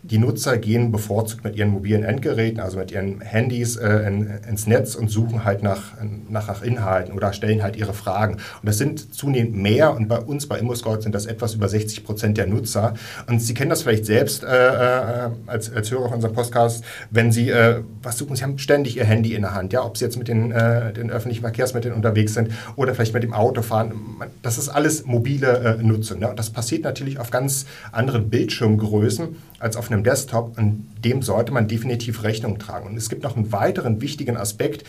[0.09, 4.67] Die Nutzer gehen bevorzugt mit ihren mobilen Endgeräten, also mit ihren Handys äh, in, ins
[4.67, 5.93] Netz und suchen halt nach,
[6.29, 8.35] nach, nach, Inhalten oder stellen halt ihre Fragen.
[8.35, 12.03] Und das sind zunehmend mehr und bei uns bei ImmoScout sind das etwas über 60
[12.05, 12.93] Prozent der Nutzer.
[13.27, 17.49] Und Sie kennen das vielleicht selbst äh, äh, als, als Hörer unserem Podcast, wenn Sie
[17.49, 20.17] äh, was suchen, Sie haben ständig Ihr Handy in der Hand, ja, ob Sie jetzt
[20.17, 23.93] mit den, äh, den öffentlichen Verkehrsmitteln unterwegs sind oder vielleicht mit dem Auto fahren.
[24.41, 26.19] Das ist alles mobile äh, Nutzung.
[26.19, 26.29] Ne?
[26.29, 31.51] Und das passiert natürlich auf ganz anderen Bildschirmgrößen als auf einem Desktop und dem sollte
[31.51, 32.87] man definitiv Rechnung tragen.
[32.87, 34.83] Und es gibt noch einen weiteren wichtigen Aspekt.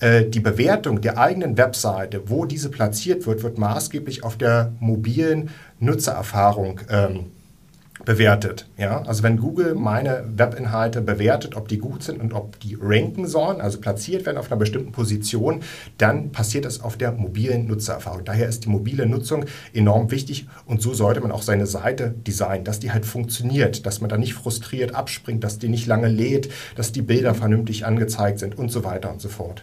[0.00, 5.50] Äh, die Bewertung der eigenen Webseite, wo diese platziert wird, wird maßgeblich auf der mobilen
[5.78, 7.26] Nutzererfahrung ähm,
[8.10, 8.66] bewertet.
[8.76, 9.02] Ja?
[9.02, 13.60] Also wenn Google meine Webinhalte bewertet, ob die gut sind und ob die ranken sollen,
[13.60, 15.60] also platziert werden auf einer bestimmten Position,
[15.96, 18.24] dann passiert das auf der mobilen Nutzererfahrung.
[18.24, 22.64] Daher ist die mobile Nutzung enorm wichtig und so sollte man auch seine Seite designen,
[22.64, 26.50] dass die halt funktioniert, dass man da nicht frustriert abspringt, dass die nicht lange lädt,
[26.74, 29.62] dass die Bilder vernünftig angezeigt sind und so weiter und so fort.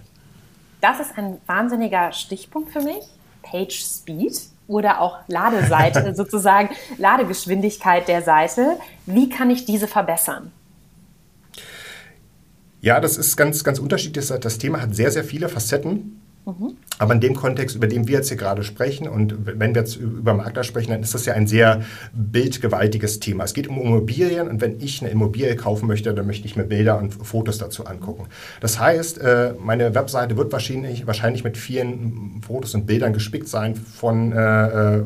[0.79, 3.03] Das ist ein wahnsinniger Stichpunkt für mich.
[3.41, 8.77] Page Speed oder auch Ladeseite, sozusagen Ladegeschwindigkeit der Seite.
[9.05, 10.51] Wie kann ich diese verbessern?
[12.81, 14.27] Ja, das ist ganz, ganz unterschiedlich.
[14.27, 16.21] Das Thema hat sehr, sehr viele Facetten.
[16.47, 16.77] Mhm.
[16.97, 19.97] Aber in dem Kontext, über den wir jetzt hier gerade sprechen, und wenn wir jetzt
[19.97, 21.81] über Makler sprechen, dann ist das ja ein sehr
[22.13, 23.43] bildgewaltiges Thema.
[23.43, 26.63] Es geht um Immobilien und wenn ich eine Immobilie kaufen möchte, dann möchte ich mir
[26.63, 28.27] Bilder und Fotos dazu angucken.
[28.61, 33.75] Das heißt, äh, meine Webseite wird wahrscheinlich, wahrscheinlich mit vielen Fotos und Bildern gespickt sein
[33.75, 35.03] von äh, äh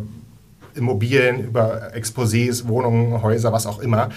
[0.76, 4.10] Immobilien, über Exposés, Wohnungen, Häuser, was auch immer.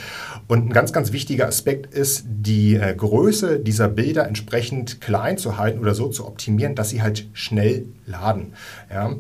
[0.47, 5.57] Und ein ganz, ganz wichtiger Aspekt ist, die äh, Größe dieser Bilder entsprechend klein zu
[5.57, 8.53] halten oder so zu optimieren, dass sie halt schnell laden.
[8.93, 9.15] Ja?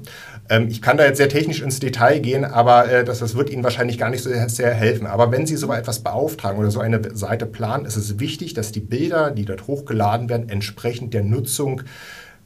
[0.51, 3.51] Ähm, ich kann da jetzt sehr technisch ins Detail gehen, aber äh, das, das wird
[3.51, 5.07] Ihnen wahrscheinlich gar nicht so sehr, sehr helfen.
[5.07, 8.73] Aber wenn Sie so etwas beauftragen oder so eine Seite planen, ist es wichtig, dass
[8.73, 11.83] die Bilder, die dort hochgeladen werden, entsprechend der Nutzung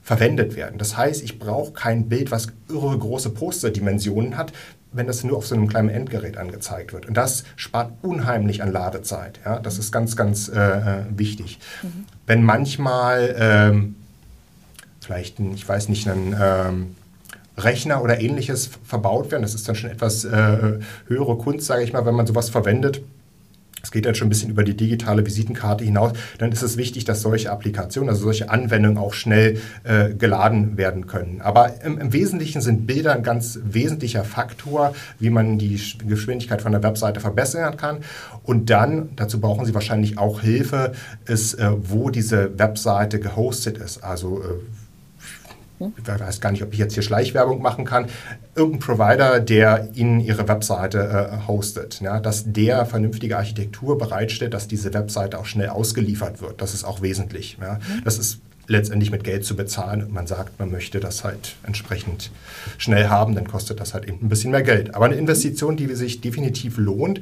[0.08, 0.78] verwendet werden.
[0.78, 4.52] Das heißt, ich brauche kein Bild, was irre große Posterdimensionen hat,
[4.92, 7.06] wenn das nur auf so einem kleinen Endgerät angezeigt wird.
[7.06, 9.40] Und das spart unheimlich an Ladezeit.
[9.44, 9.58] Ja?
[9.58, 11.58] Das ist ganz, ganz äh, äh, wichtig.
[11.82, 12.06] Mhm.
[12.26, 13.96] Wenn manchmal ähm,
[15.00, 16.96] vielleicht, ein, ich weiß nicht, ein ähm,
[17.56, 21.92] Rechner oder ähnliches verbaut werden, das ist dann schon etwas äh, höhere Kunst, sage ich
[21.92, 23.02] mal, wenn man sowas verwendet,
[23.88, 27.06] es geht dann schon ein bisschen über die digitale Visitenkarte hinaus, dann ist es wichtig,
[27.06, 31.40] dass solche Applikationen, also solche Anwendungen auch schnell äh, geladen werden können.
[31.40, 36.72] Aber im, im, Wesentlichen sind Bilder ein ganz wesentlicher Faktor, wie man die Geschwindigkeit von
[36.72, 38.00] der Webseite verbessern kann.
[38.42, 40.92] Und dann, dazu brauchen Sie wahrscheinlich auch Hilfe,
[41.24, 44.04] ist, äh, wo diese Webseite gehostet ist.
[44.04, 44.44] Also äh,
[45.80, 48.06] ich weiß gar nicht, ob ich jetzt hier Schleichwerbung machen kann,
[48.54, 54.68] irgendein Provider, der Ihnen Ihre Webseite äh, hostet, ja, dass der vernünftige Architektur bereitstellt, dass
[54.68, 56.60] diese Webseite auch schnell ausgeliefert wird.
[56.60, 57.58] Das ist auch wesentlich.
[57.60, 57.74] Ja.
[57.74, 58.04] Mhm.
[58.04, 62.30] Das ist letztendlich mit Geld zu bezahlen und man sagt, man möchte das halt entsprechend
[62.76, 64.94] schnell haben, dann kostet das halt eben ein bisschen mehr Geld.
[64.94, 67.20] Aber eine Investition, die sich definitiv lohnt,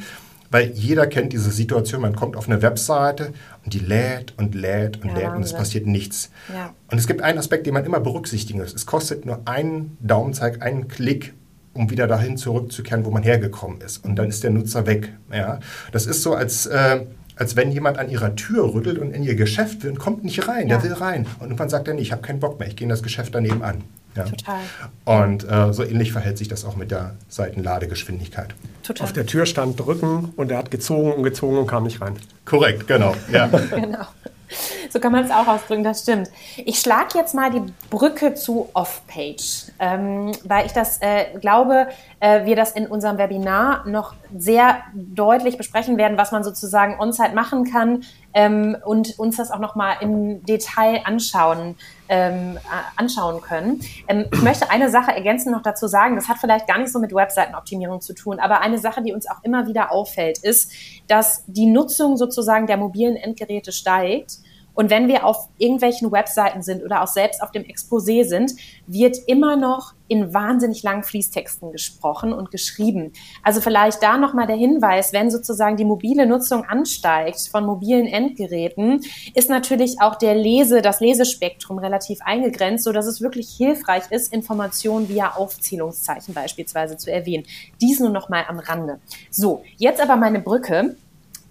[0.57, 5.03] weil jeder kennt diese Situation, man kommt auf eine Webseite und die lädt und lädt
[5.03, 6.31] und ja, lädt und es passiert nichts.
[6.51, 6.73] Ja.
[6.91, 8.73] Und es gibt einen Aspekt, den man immer berücksichtigen muss.
[8.73, 11.35] Es kostet nur einen Daumenzeig, einen Klick,
[11.75, 14.03] um wieder dahin zurückzukehren, wo man hergekommen ist.
[14.03, 15.13] Und dann ist der Nutzer weg.
[15.31, 15.61] Ja?
[15.93, 17.01] Das ist so, als, äh,
[17.37, 20.49] als wenn jemand an ihrer Tür rüttelt und in ihr Geschäft will und kommt nicht
[20.49, 20.69] rein.
[20.69, 20.79] Ja.
[20.79, 21.27] Der will rein.
[21.39, 23.35] Und irgendwann sagt er, nee, ich habe keinen Bock mehr, ich gehe in das Geschäft
[23.35, 23.83] daneben an.
[24.17, 24.25] Ja.
[24.25, 24.61] Total.
[25.05, 28.55] Und äh, so ähnlich verhält sich das auch mit der Seitenladegeschwindigkeit.
[28.83, 29.05] Total.
[29.05, 32.17] Auf der Tür stand drücken und er hat gezogen und gezogen und kam nicht rein.
[32.45, 33.15] Korrekt, genau.
[33.31, 33.47] Ja.
[33.71, 34.07] genau.
[34.97, 36.31] So kann man es auch ausdrücken, das stimmt.
[36.57, 42.47] Ich schlage jetzt mal die Brücke zu Off-Page, ähm, weil ich das äh, glaube, äh,
[42.47, 47.71] wir das in unserem Webinar noch sehr deutlich besprechen werden, was man sozusagen on-site machen
[47.71, 51.77] kann ähm, und uns das auch noch mal im Detail anschauen,
[52.09, 52.61] ähm, äh,
[52.97, 53.83] anschauen können.
[54.09, 57.01] Ähm, ich möchte eine Sache ergänzend noch dazu sagen, das hat vielleicht gar nicht so
[57.01, 60.73] mit Webseitenoptimierung zu tun, aber eine Sache, die uns auch immer wieder auffällt, ist,
[61.07, 64.39] dass die Nutzung sozusagen der mobilen Endgeräte steigt
[64.77, 68.53] und wenn wir auf irgendwelchen Webseiten sind oder auch selbst auf dem Exposé sind,
[68.87, 73.13] wird immer noch in wahnsinnig langen Fließtexten gesprochen und geschrieben.
[73.43, 79.01] Also vielleicht da nochmal der Hinweis, wenn sozusagen die mobile Nutzung ansteigt von mobilen Endgeräten,
[79.35, 84.33] ist natürlich auch der Lese, das Lesespektrum relativ eingegrenzt, so dass es wirklich hilfreich ist,
[84.33, 87.47] Informationen via Aufzählungszeichen beispielsweise zu erwähnen.
[87.81, 89.01] Dies nur nochmal am Rande.
[89.31, 90.97] So, jetzt aber meine Brücke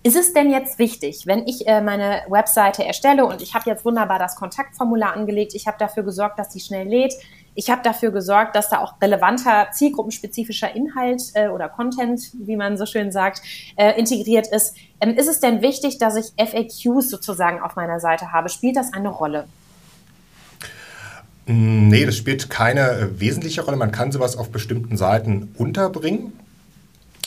[0.06, 3.86] ist es denn jetzt wichtig, wenn ich äh, meine Webseite erstelle und ich habe jetzt
[3.86, 7.15] wunderbar das Kontaktformular angelegt, ich habe dafür gesorgt, dass die schnell lädt,
[7.56, 12.78] ich habe dafür gesorgt, dass da auch relevanter, zielgruppenspezifischer Inhalt äh, oder Content, wie man
[12.78, 13.41] so schön sagt,
[13.78, 14.76] äh, integriert ist.
[15.02, 18.50] Ähm, ist es denn wichtig, dass ich FAQs sozusagen auf meiner Seite habe?
[18.50, 19.48] Spielt das eine Rolle?
[21.48, 23.78] Nee, das spielt keine äh, wesentliche Rolle.
[23.78, 26.34] Man kann sowas auf bestimmten Seiten unterbringen.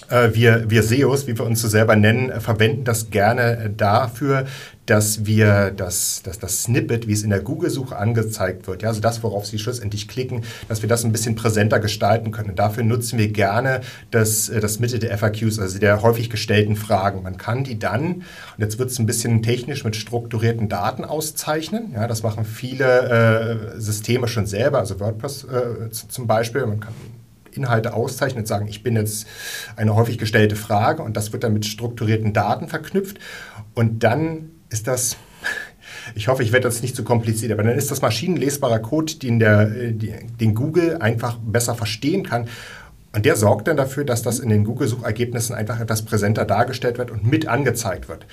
[0.08, 4.46] Äh, wir, wir SEOs, wie wir uns so selber nennen, äh, verwenden das gerne dafür,
[4.86, 9.02] dass wir das, das, das Snippet, wie es in der Google-Suche angezeigt wird, ja, also
[9.02, 12.50] das, worauf Sie schlussendlich klicken, dass wir das ein bisschen präsenter gestalten können.
[12.50, 16.76] Und dafür nutzen wir gerne das, äh, das Mitte der FAQs, also der häufig gestellten
[16.76, 17.22] Fragen.
[17.22, 18.24] Man kann die dann, und
[18.58, 21.92] jetzt wird es ein bisschen technisch mit strukturierten Daten auszeichnen.
[21.94, 26.64] Ja, das machen viele äh, Systeme schon selber, also WordPress äh, zum Beispiel.
[26.64, 26.94] Man kann
[27.58, 29.26] Inhalte auszeichnen und sagen, ich bin jetzt
[29.76, 33.18] eine häufig gestellte Frage und das wird dann mit strukturierten Daten verknüpft
[33.74, 35.16] und dann ist das
[36.14, 39.38] ich hoffe, ich werde das nicht zu kompliziert, aber dann ist das maschinenlesbarer Code, den,
[39.38, 42.48] der, den Google einfach besser verstehen kann.
[43.14, 47.10] Und der sorgt dann dafür, dass das in den Google-Suchergebnissen einfach etwas präsenter dargestellt wird
[47.10, 48.26] und mit angezeigt wird.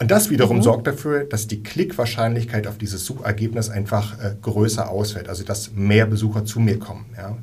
[0.00, 0.62] Und das wiederum mhm.
[0.62, 6.06] sorgt dafür, dass die Klickwahrscheinlichkeit auf dieses Suchergebnis einfach äh, größer ausfällt, also dass mehr
[6.06, 7.06] Besucher zu mir kommen.
[7.16, 7.36] Ja.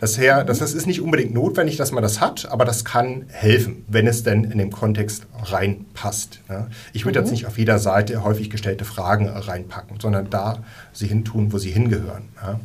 [0.00, 3.26] Das, her, das, das ist nicht unbedingt notwendig, dass man das hat, aber das kann
[3.28, 6.40] helfen, wenn es denn in den Kontext reinpasst.
[6.48, 6.68] Ja.
[6.94, 7.26] Ich würde mhm.
[7.26, 11.70] jetzt nicht auf jeder Seite häufig gestellte Fragen reinpacken, sondern da sie hintun, wo sie
[11.70, 12.30] hingehören.
[12.42, 12.60] Ja.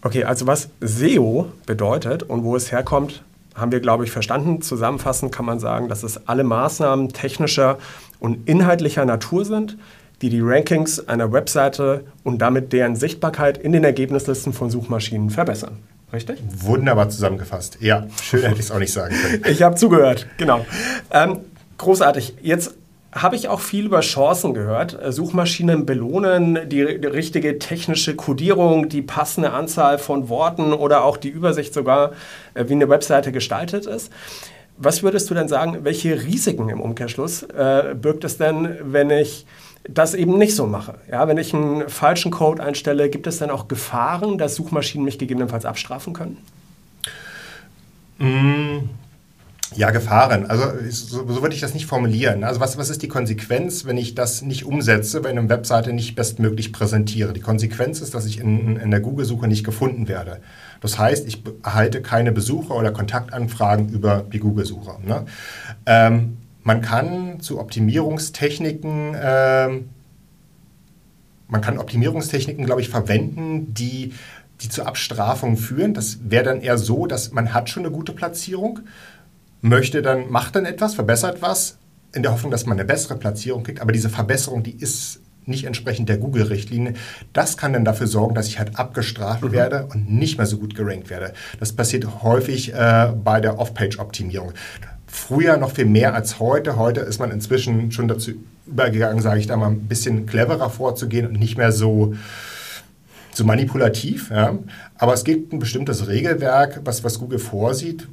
[0.00, 3.22] Okay, also was SEO bedeutet und wo es herkommt,
[3.54, 4.62] haben wir, glaube ich, verstanden.
[4.62, 7.76] Zusammenfassend kann man sagen, dass es alle Maßnahmen technischer
[8.20, 9.76] und inhaltlicher Natur sind,
[10.22, 15.76] die die Rankings einer Webseite und damit deren Sichtbarkeit in den Ergebnislisten von Suchmaschinen verbessern.
[16.12, 16.38] Richtig?
[16.48, 17.78] Wunderbar zusammengefasst.
[17.80, 19.42] Ja, schön hätte ich es auch nicht sagen können.
[19.46, 20.64] ich habe zugehört, genau.
[21.10, 21.40] Ähm,
[21.78, 22.34] großartig.
[22.42, 22.74] Jetzt
[23.12, 25.00] habe ich auch viel über Chancen gehört.
[25.00, 31.16] Äh, Suchmaschinen belohnen die, die, richtige technische Codierung, die passende Anzahl von Worten oder auch
[31.16, 32.12] die Übersicht sogar,
[32.54, 34.12] äh, wie eine Webseite gestaltet ist.
[34.78, 39.46] Was würdest du denn sagen, welche Risiken im Umkehrschluss äh, birgt es denn, wenn ich
[39.88, 40.94] das eben nicht so mache.
[41.10, 45.18] Ja, wenn ich einen falschen Code einstelle, gibt es dann auch Gefahren, dass Suchmaschinen mich
[45.18, 46.38] gegebenenfalls abstrafen können?
[48.18, 48.88] Mm,
[49.74, 50.46] ja, Gefahren.
[50.46, 52.44] Also so, so, würde ich das nicht formulieren.
[52.44, 56.14] Also was, was ist die Konsequenz, wenn ich das nicht umsetze, wenn eine Webseite nicht
[56.14, 57.32] bestmöglich präsentiere?
[57.32, 60.40] Die Konsequenz ist, dass ich in, in der Google-Suche nicht gefunden werde.
[60.80, 64.96] Das heißt, ich erhalte keine Besucher oder Kontaktanfragen über die Google-Suche.
[65.04, 65.26] Ne?
[65.84, 69.68] Ähm, man kann zu Optimierungstechniken, äh,
[71.46, 74.12] man kann Optimierungstechniken, glaube ich, verwenden, die,
[74.60, 75.94] die zur Abstrafung führen.
[75.94, 78.80] Das wäre dann eher so, dass man hat schon eine gute Platzierung,
[79.60, 81.78] möchte dann, macht dann etwas, verbessert was,
[82.12, 83.80] in der Hoffnung, dass man eine bessere Platzierung kriegt.
[83.80, 86.94] Aber diese Verbesserung, die ist nicht entsprechend der Google-Richtlinie.
[87.32, 89.52] Das kann dann dafür sorgen, dass ich halt abgestraft mhm.
[89.52, 91.32] werde und nicht mehr so gut gerankt werde.
[91.60, 94.52] Das passiert häufig äh, bei der Off-Page-Optimierung.
[95.06, 96.76] Früher noch viel mehr als heute.
[96.76, 98.32] Heute ist man inzwischen schon dazu
[98.66, 102.14] übergegangen, sage ich da mal, ein bisschen cleverer vorzugehen und nicht mehr so
[103.36, 104.30] so manipulativ.
[104.30, 104.58] Ja.
[104.96, 108.08] Aber es gibt ein bestimmtes Regelwerk, was, was Google vorsieht,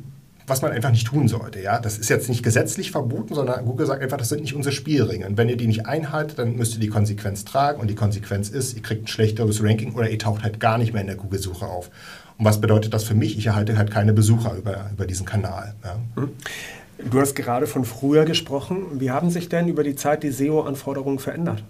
[0.46, 1.62] was man einfach nicht tun sollte.
[1.62, 1.80] Ja?
[1.80, 5.32] Das ist jetzt nicht gesetzlich verboten, sondern Google sagt einfach, das sind nicht unsere Spielregeln.
[5.32, 7.80] Und wenn ihr die nicht einhaltet, dann müsst ihr die Konsequenz tragen.
[7.80, 10.92] Und die Konsequenz ist, ihr kriegt ein schlechteres Ranking oder ihr taucht halt gar nicht
[10.94, 11.90] mehr in der Google-Suche auf.
[12.38, 13.38] Und was bedeutet das für mich?
[13.38, 15.76] Ich erhalte halt keine Besucher über, über diesen Kanal.
[15.84, 15.96] Ja?
[16.16, 16.30] Hm.
[17.10, 19.00] Du hast gerade von früher gesprochen.
[19.00, 21.64] Wie haben sich denn über die Zeit die SEO-Anforderungen verändert?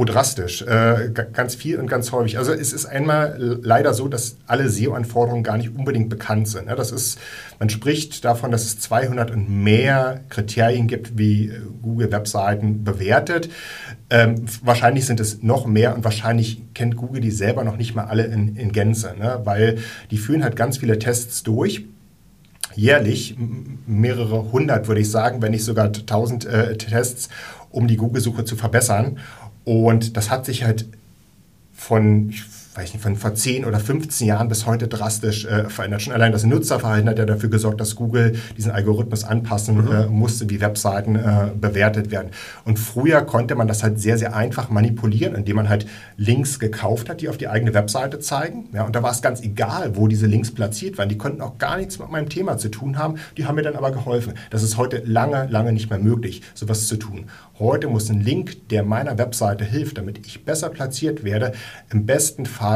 [0.00, 0.62] Oh, drastisch.
[0.62, 2.38] Äh, ganz viel und ganz häufig.
[2.38, 6.66] Also es ist einmal leider so, dass alle SEO-Anforderungen gar nicht unbedingt bekannt sind.
[6.66, 6.76] Ne?
[6.76, 7.18] Das ist,
[7.58, 13.50] man spricht davon, dass es 200 und mehr Kriterien gibt, wie äh, Google Webseiten bewertet.
[14.08, 18.04] Ähm, wahrscheinlich sind es noch mehr und wahrscheinlich kennt Google die selber noch nicht mal
[18.04, 19.40] alle in, in Gänze, ne?
[19.42, 19.78] weil
[20.12, 21.86] die führen halt ganz viele Tests durch
[22.74, 23.36] jährlich
[23.86, 27.28] mehrere hundert, würde ich sagen, wenn nicht sogar tausend äh, Tests,
[27.70, 29.18] um die Google-Suche zu verbessern.
[29.64, 30.86] Und das hat sich halt
[31.74, 32.44] von, ich
[32.78, 36.02] weiß nicht, von vor 10 oder 15 Jahren bis heute drastisch äh, verändert.
[36.02, 39.92] Schon allein das Nutzerverhalten hat ja dafür gesorgt, dass Google diesen Algorithmus anpassen mhm.
[39.92, 42.30] äh, musste, wie Webseiten äh, bewertet werden.
[42.64, 45.86] Und früher konnte man das halt sehr, sehr einfach manipulieren, indem man halt
[46.16, 48.68] Links gekauft hat, die auf die eigene Webseite zeigen.
[48.72, 51.08] Ja, und da war es ganz egal, wo diese Links platziert waren.
[51.08, 53.16] Die konnten auch gar nichts mit meinem Thema zu tun haben.
[53.36, 54.34] Die haben mir dann aber geholfen.
[54.50, 57.24] Das ist heute lange, lange nicht mehr möglich, sowas zu tun.
[57.58, 61.54] Heute muss ein Link, der meiner Webseite hilft, damit ich besser platziert werde,
[61.90, 62.67] im besten Fall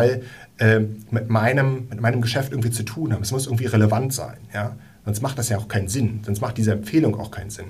[0.58, 3.22] äh, mit, meinem, mit meinem Geschäft irgendwie zu tun haben.
[3.22, 4.36] Es muss irgendwie relevant sein.
[4.54, 4.76] Ja?
[5.04, 6.20] Sonst macht das ja auch keinen Sinn.
[6.24, 7.66] Sonst macht diese Empfehlung auch keinen Sinn.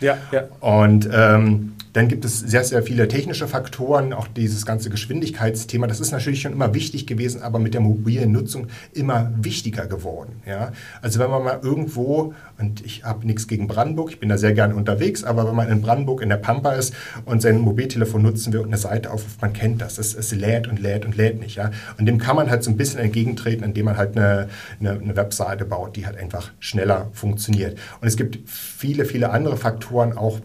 [0.00, 0.44] Ja, ja.
[0.60, 5.86] Und ähm, dann gibt es sehr, sehr viele technische Faktoren, auch dieses ganze Geschwindigkeitsthema.
[5.86, 10.42] Das ist natürlich schon immer wichtig gewesen, aber mit der mobilen Nutzung immer wichtiger geworden.
[10.44, 10.72] Ja?
[11.02, 14.52] Also wenn man mal irgendwo, und ich habe nichts gegen Brandenburg, ich bin da sehr
[14.52, 16.94] gerne unterwegs, aber wenn man in Brandenburg in der Pampa ist
[17.26, 19.98] und sein Mobiltelefon nutzen will und eine Seite aufruft, man kennt das.
[19.98, 21.54] Es, es lädt und lädt und lädt nicht.
[21.54, 21.70] Ja?
[21.96, 24.48] Und dem kann man halt so ein bisschen entgegentreten, indem man halt eine,
[24.80, 27.78] eine, eine Webseite baut, die halt einfach schneller funktioniert.
[28.00, 30.40] Und es gibt viele, viele andere Faktoren auch,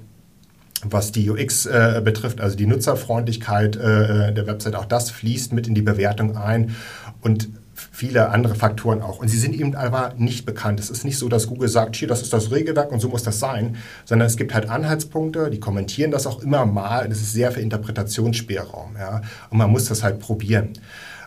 [0.84, 5.68] was die UX äh, betrifft, also die Nutzerfreundlichkeit äh, der Website, auch das fließt mit
[5.68, 6.76] in die Bewertung ein
[7.22, 7.50] und
[7.92, 9.20] viele andere Faktoren auch.
[9.20, 10.80] Und sie sind eben aber nicht bekannt.
[10.80, 13.24] Es ist nicht so, dass Google sagt, hier, das ist das Regelwerk und so muss
[13.24, 17.08] das sein, sondern es gibt halt Anhaltspunkte, die kommentieren das auch immer mal.
[17.08, 18.96] Das ist sehr viel Interpretationsspielraum.
[18.98, 19.22] Ja?
[19.50, 20.74] Und man muss das halt probieren.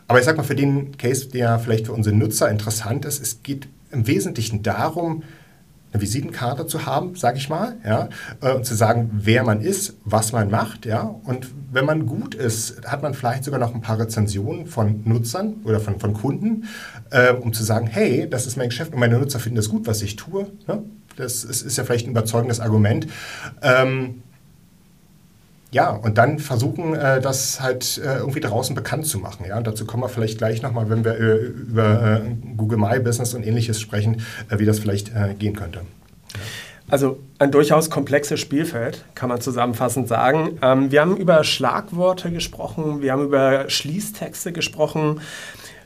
[0.08, 3.42] Aber ich sag mal, für den Case, der vielleicht für unsere Nutzer interessant ist, es
[3.42, 5.22] geht im Wesentlichen darum,
[5.92, 8.08] eine Visitenkarte zu haben, sage ich mal, ja,
[8.40, 12.34] äh, und zu sagen, wer man ist, was man macht, ja, und wenn man gut
[12.34, 16.64] ist, hat man vielleicht sogar noch ein paar Rezensionen von Nutzern oder von, von Kunden,
[17.10, 19.86] äh, um zu sagen, hey, das ist mein Geschäft und meine Nutzer finden das gut,
[19.86, 20.46] was ich tue.
[20.66, 20.82] Ne?
[21.16, 23.06] Das ist, ist, ja vielleicht ein überzeugendes Argument.
[23.62, 24.22] Ähm,
[25.72, 29.46] ja, und dann versuchen, äh, das halt äh, irgendwie draußen bekannt zu machen.
[29.48, 29.56] Ja?
[29.56, 32.20] Und dazu kommen wir vielleicht gleich nochmal, wenn wir äh, über
[32.58, 35.80] Google My Business und ähnliches sprechen, wie das vielleicht gehen könnte.
[36.88, 40.58] Also ein durchaus komplexes Spielfeld, kann man zusammenfassend sagen.
[40.60, 45.20] Ähm, wir haben über Schlagworte gesprochen, wir haben über Schließtexte gesprochen.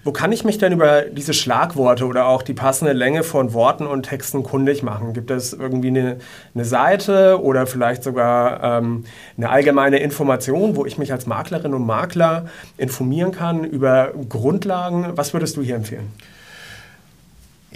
[0.07, 3.89] Wo kann ich mich denn über diese Schlagworte oder auch die passende Länge von Worten
[3.89, 5.15] und Texten kundig machen?
[5.15, 6.19] Gibt es irgendwie eine,
[6.55, 9.03] eine Seite oder vielleicht sogar ähm,
[9.37, 15.09] eine allgemeine Information, wo ich mich als Maklerin und Makler informieren kann über Grundlagen?
[15.17, 16.13] Was würdest du hier empfehlen?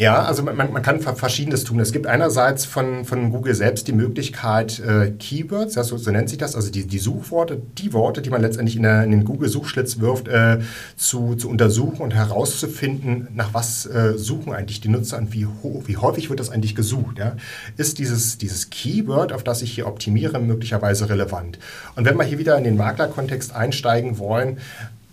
[0.00, 1.78] Ja, also man, man kann Verschiedenes tun.
[1.78, 6.30] Es gibt einerseits von, von Google selbst die Möglichkeit, äh, Keywords, ja, so, so, nennt
[6.30, 9.26] sich das, also die, die Suchworte, die Worte, die man letztendlich in, der, in den
[9.26, 10.60] Google-Suchschlitz wirft, äh,
[10.96, 15.46] zu, zu untersuchen und herauszufinden, nach was äh, suchen eigentlich die Nutzer und wie,
[15.84, 17.18] wie häufig wird das eigentlich gesucht.
[17.18, 17.36] Ja?
[17.76, 21.58] Ist dieses, dieses Keyword, auf das ich hier optimiere, möglicherweise relevant?
[21.94, 24.56] Und wenn wir hier wieder in den Maklerkontext einsteigen wollen,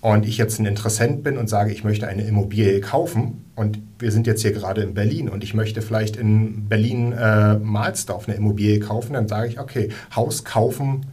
[0.01, 4.11] und ich jetzt ein Interessent bin und sage, ich möchte eine Immobilie kaufen und wir
[4.11, 8.79] sind jetzt hier gerade in Berlin und ich möchte vielleicht in Berlin-Mahlsdorf äh, eine Immobilie
[8.79, 11.07] kaufen, dann sage ich, okay, Haus kaufen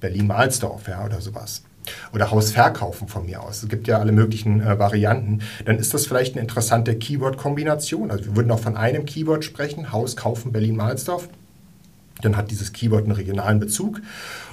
[0.00, 1.62] Berlin-Mahlsdorf ja, oder sowas.
[2.12, 3.62] Oder Haus verkaufen von mir aus.
[3.62, 5.40] Es gibt ja alle möglichen äh, Varianten.
[5.64, 8.10] Dann ist das vielleicht eine interessante Keyword-Kombination.
[8.10, 11.28] Also wir würden auch von einem Keyword sprechen, Haus kaufen Berlin-Mahlsdorf.
[12.20, 14.00] Dann hat dieses Keyword einen regionalen Bezug.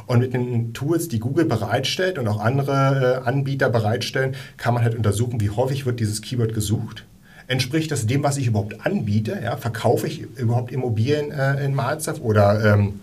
[0.07, 4.83] Und mit den Tools, die Google bereitstellt und auch andere äh, Anbieter bereitstellen, kann man
[4.83, 7.05] halt untersuchen, wie häufig wird dieses Keyword gesucht.
[7.47, 9.39] Entspricht das dem, was ich überhaupt anbiete?
[9.43, 9.57] Ja?
[9.57, 12.99] Verkaufe ich überhaupt Immobilien äh, in Malzaf oder, ähm,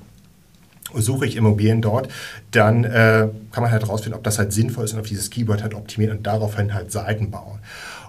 [0.94, 2.08] suche ich Immobilien dort,
[2.50, 5.62] dann äh, kann man halt herausfinden, ob das halt sinnvoll ist und auf dieses Keyword
[5.62, 7.60] halt optimieren und daraufhin halt Seiten bauen.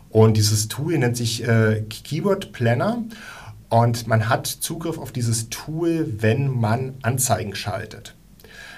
[0.10, 3.04] Und dieses Tool nennt sich äh, Keyword Planner
[3.70, 8.14] und man hat Zugriff auf dieses Tool, wenn man Anzeigen schaltet.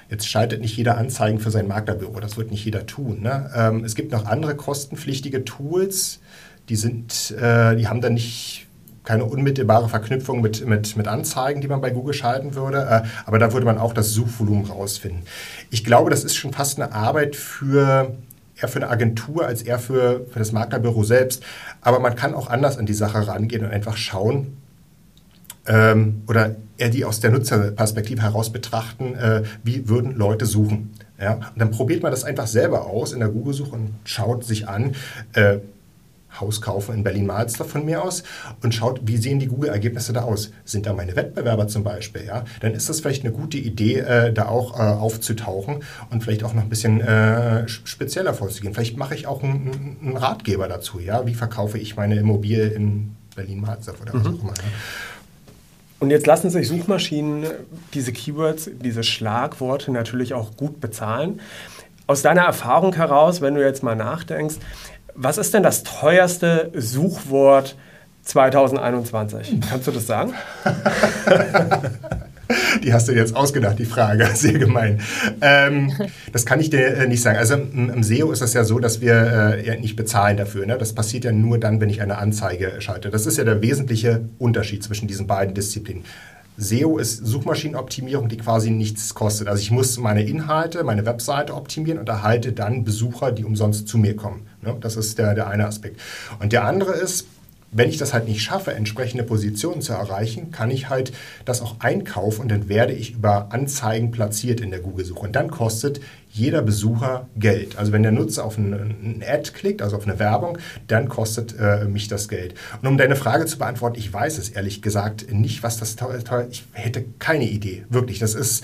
[0.10, 3.22] Jetzt schaltet nicht jeder Anzeigen für sein Maklerbüro, das wird nicht jeder tun.
[3.22, 3.50] Ne?
[3.56, 6.20] Ähm, es gibt noch andere kostenpflichtige Tools,
[6.70, 8.68] die, sind, äh, die haben dann nicht
[9.04, 13.40] keine unmittelbare Verknüpfung mit, mit, mit Anzeigen, die man bei Google schalten würde, äh, aber
[13.40, 15.22] da würde man auch das Suchvolumen rausfinden.
[15.70, 18.16] Ich glaube, das ist schon fast eine Arbeit für
[18.58, 21.44] eher für eine Agentur als eher für, für das Maklerbüro selbst.
[21.82, 24.58] Aber man kann auch anders an die Sache rangehen und einfach schauen,
[25.68, 30.92] ähm, oder eher die aus der Nutzerperspektive heraus betrachten, äh, wie würden Leute suchen.
[31.20, 31.36] Ja?
[31.36, 34.96] Und dann probiert man das einfach selber aus in der Google-Suche und schaut sich an,
[35.34, 35.60] äh,
[36.40, 38.24] Haus kaufen in Berlin-Mahlsdorf von mir aus
[38.62, 40.52] und schaut, wie sehen die Google-Ergebnisse da aus.
[40.66, 42.26] Sind da meine Wettbewerber zum Beispiel?
[42.26, 42.44] Ja?
[42.60, 46.54] Dann ist das vielleicht eine gute Idee, äh, da auch äh, aufzutauchen und vielleicht auch
[46.54, 48.74] noch ein bisschen äh, spezieller vorzugehen.
[48.74, 51.00] Vielleicht mache ich auch einen, einen, Ratgeber dazu.
[51.00, 51.26] Ja?
[51.26, 54.36] Wie verkaufe ich meine Immobilie in Berlin-Mahlsdorf oder was mhm.
[54.36, 54.54] auch immer.
[54.58, 54.64] Ja?
[56.06, 57.48] Und jetzt lassen sich Suchmaschinen
[57.96, 61.42] diese Keywords, diese Schlagworte natürlich auch gut bezahlen.
[62.06, 64.58] Aus deiner Erfahrung heraus, wenn du jetzt mal nachdenkst,
[65.16, 67.76] was ist denn das teuerste Suchwort
[68.22, 69.62] 2021?
[69.68, 70.36] Kannst du das sagen?
[72.86, 74.30] Die hast du jetzt ausgedacht, die Frage.
[74.36, 75.02] Sehr gemein.
[75.42, 75.92] Ähm,
[76.32, 77.38] das kann ich dir äh, nicht sagen.
[77.38, 80.68] Also im, SEO ist das ja so, dass wir äh, nicht bezahlen dafür.
[80.68, 80.78] Ne?
[80.78, 83.10] Das passiert ja nur dann, wenn ich eine Anzeige schalte.
[83.10, 86.06] Das ist ja der wesentliche Unterschied zwischen diesen beiden Disziplinen.
[86.58, 89.48] SEO ist Suchmaschinenoptimierung, die quasi nichts kostet.
[89.48, 93.98] Also ich muss meine Inhalte, meine Webseite optimieren und erhalte dann Besucher, die umsonst zu
[93.98, 94.48] mir kommen.
[94.62, 94.78] Ne?
[94.80, 96.00] Das ist der, der eine Aspekt.
[96.40, 97.26] Und der andere ist,
[97.72, 101.12] wenn ich das halt nicht schaffe, entsprechende Positionen zu erreichen, kann ich halt
[101.44, 105.20] das auch einkaufen und dann werde ich über Anzeigen platziert in der Google-Suche.
[105.20, 106.00] Und dann kostet
[106.32, 107.78] jeder Besucher Geld.
[107.78, 110.58] Also wenn der Nutzer auf einen Ad klickt, also auf eine Werbung,
[110.88, 112.56] dann kostet äh, mich das Geld.
[112.82, 116.48] Und um deine Frage zu beantworten, ich weiß es ehrlich gesagt nicht, was das teuer.
[116.50, 117.86] Ich hätte keine Idee.
[117.90, 118.64] Wirklich, das ist,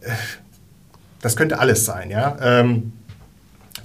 [0.00, 0.10] äh,
[1.20, 2.36] das könnte alles sein, ja.
[2.40, 2.92] Ähm,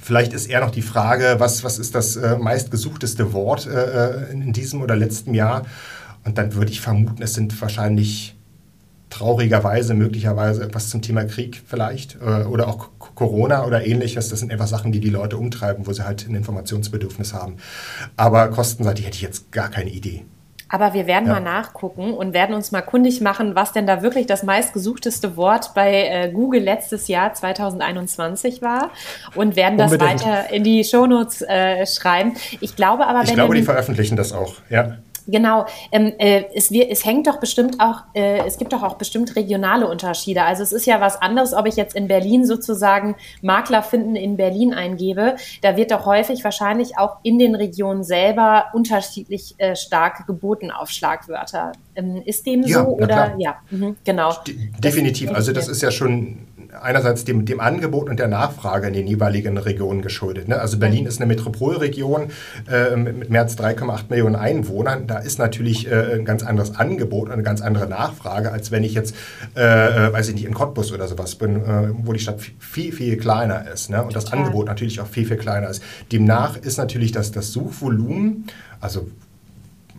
[0.05, 4.31] Vielleicht ist eher noch die Frage, was, was ist das äh, meistgesuchteste Wort äh, äh,
[4.33, 5.65] in diesem oder letzten Jahr?
[6.23, 8.35] Und dann würde ich vermuten, es sind wahrscheinlich
[9.09, 14.29] traurigerweise, möglicherweise etwas zum Thema Krieg vielleicht äh, oder auch Corona oder ähnliches.
[14.29, 17.55] Das sind einfach Sachen, die die Leute umtreiben, wo sie halt ein Informationsbedürfnis haben.
[18.15, 20.23] Aber kostenseitig hätte ich jetzt gar keine Idee.
[20.69, 21.33] Aber wir werden ja.
[21.33, 25.73] mal nachgucken und werden uns mal kundig machen, was denn da wirklich das meistgesuchteste Wort
[25.73, 28.89] bei äh, Google letztes Jahr 2021 war
[29.35, 30.25] und werden das Unbedingt.
[30.25, 32.35] weiter in die Shownotes äh, schreiben.
[32.61, 34.55] Ich glaube aber, ich glaube, die veröffentlichen das auch.
[34.69, 34.97] Ja.
[35.27, 38.95] Genau, ähm, äh, es, wir, es hängt doch bestimmt auch, äh, es gibt doch auch
[38.95, 40.43] bestimmt regionale Unterschiede.
[40.43, 44.37] Also es ist ja was anderes, ob ich jetzt in Berlin sozusagen Makler finden in
[44.37, 45.35] Berlin eingebe.
[45.61, 50.89] Da wird doch häufig wahrscheinlich auch in den Regionen selber unterschiedlich äh, stark geboten auf
[50.89, 51.71] Schlagwörter.
[51.95, 53.57] Ähm, ist dem ja, so oder ja?
[53.71, 54.33] Mhm, genau.
[54.79, 55.31] definitiv.
[55.31, 56.47] Also das ist ja schon
[56.81, 60.47] einerseits dem, dem Angebot und der Nachfrage in den jeweiligen Regionen geschuldet.
[60.47, 60.59] Ne?
[60.59, 62.27] Also Berlin ist eine Metropolregion
[62.71, 65.07] äh, mit mehr als 3,8 Millionen Einwohnern.
[65.07, 68.83] Da ist natürlich äh, ein ganz anderes Angebot und eine ganz andere Nachfrage, als wenn
[68.83, 69.15] ich jetzt,
[69.55, 72.91] äh, äh weiß ich nicht, in Cottbus oder sowas bin, äh, wo die Stadt viel,
[72.91, 74.03] viel kleiner ist ne?
[74.03, 75.81] und das Angebot natürlich auch viel, viel kleiner ist.
[76.11, 78.47] Demnach ist natürlich das, das Suchvolumen,
[78.79, 79.07] also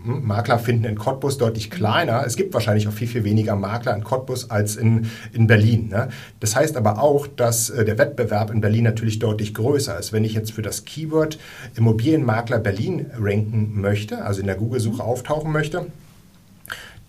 [0.06, 2.24] Makler finden in Cottbus deutlich kleiner.
[2.24, 5.88] Es gibt wahrscheinlich auch viel, viel weniger Makler in Cottbus als in, in Berlin.
[5.88, 6.08] Ne?
[6.40, 10.12] Das heißt aber auch, dass äh, der Wettbewerb in Berlin natürlich deutlich größer ist.
[10.12, 11.38] Wenn ich jetzt für das Keyword
[11.74, 15.86] Immobilienmakler Berlin ranken möchte, also in der Google-Suche auftauchen möchte,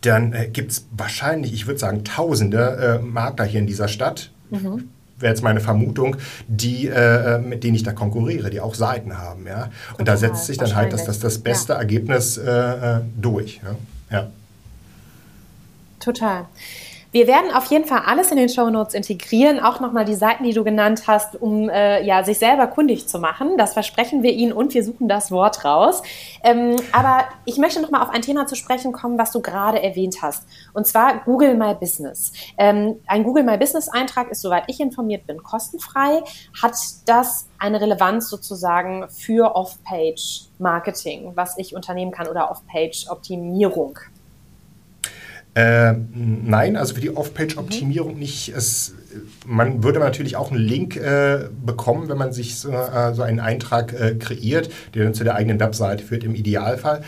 [0.01, 4.31] dann äh, gibt es wahrscheinlich, ich würde sagen, tausende äh, Makler hier in dieser Stadt.
[4.49, 4.89] Mhm
[5.19, 6.15] wäre jetzt meine Vermutung,
[6.47, 9.47] die, äh, mit denen ich da konkurriere, die auch Seiten haben.
[9.47, 9.63] Ja?
[9.63, 11.79] Und Total, da setzt sich dann halt das, das, das beste ja.
[11.79, 13.61] Ergebnis äh, äh durch.
[13.63, 14.17] Ja?
[14.17, 14.27] ja.
[15.99, 16.45] Total.
[17.11, 20.43] Wir werden auf jeden Fall alles in den Show Notes integrieren, auch nochmal die Seiten,
[20.43, 23.57] die du genannt hast, um äh, ja, sich selber kundig zu machen.
[23.57, 26.03] Das versprechen wir Ihnen und wir suchen das Wort raus.
[26.43, 30.17] Ähm, aber ich möchte nochmal auf ein Thema zu sprechen kommen, was du gerade erwähnt
[30.21, 30.45] hast.
[30.73, 32.33] Und zwar Google My Business.
[32.57, 36.23] Ähm, ein Google My Business Eintrag ist, soweit ich informiert bin, kostenfrei.
[36.61, 43.97] Hat das eine Relevanz sozusagen für Off-Page Marketing, was ich unternehmen kann oder Off-Page Optimierung?
[45.55, 48.19] Äh, nein, also für die Off-Page-Optimierung mhm.
[48.19, 48.49] nicht.
[48.49, 48.93] Es,
[49.45, 53.39] man würde natürlich auch einen Link äh, bekommen, wenn man sich so, äh, so einen
[53.39, 57.03] Eintrag äh, kreiert, der dann zu der eigenen Webseite führt, im Idealfall.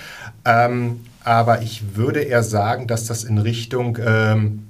[0.45, 4.63] Ähm, aber ich würde eher sagen, dass das in Richtung, ähm,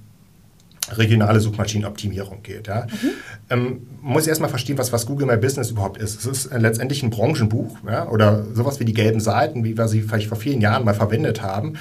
[0.97, 2.67] regionale Suchmaschinenoptimierung geht.
[2.67, 2.87] Ja.
[2.87, 3.09] Mhm.
[3.49, 6.19] Ähm, man muss erstmal verstehen, was, was Google My Business überhaupt ist.
[6.19, 9.87] Es ist äh, letztendlich ein Branchenbuch ja, oder sowas wie die gelben Seiten, wie wir
[9.87, 11.73] sie vielleicht vor vielen Jahren mal verwendet haben.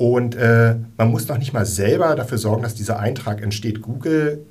[0.00, 3.82] Und äh, man muss noch nicht mal selber dafür sorgen, dass dieser Eintrag entsteht.
[3.82, 4.46] Google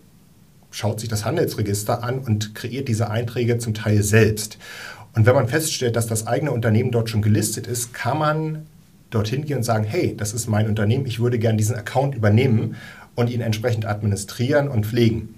[0.69, 4.59] schaut sich das Handelsregister an und kreiert diese Einträge zum Teil selbst.
[5.15, 8.67] Und wenn man feststellt, dass das eigene Unternehmen dort schon gelistet ist, kann man
[9.09, 12.75] dorthin gehen und sagen, hey, das ist mein Unternehmen, ich würde gerne diesen Account übernehmen
[13.15, 15.33] und ihn entsprechend administrieren und pflegen.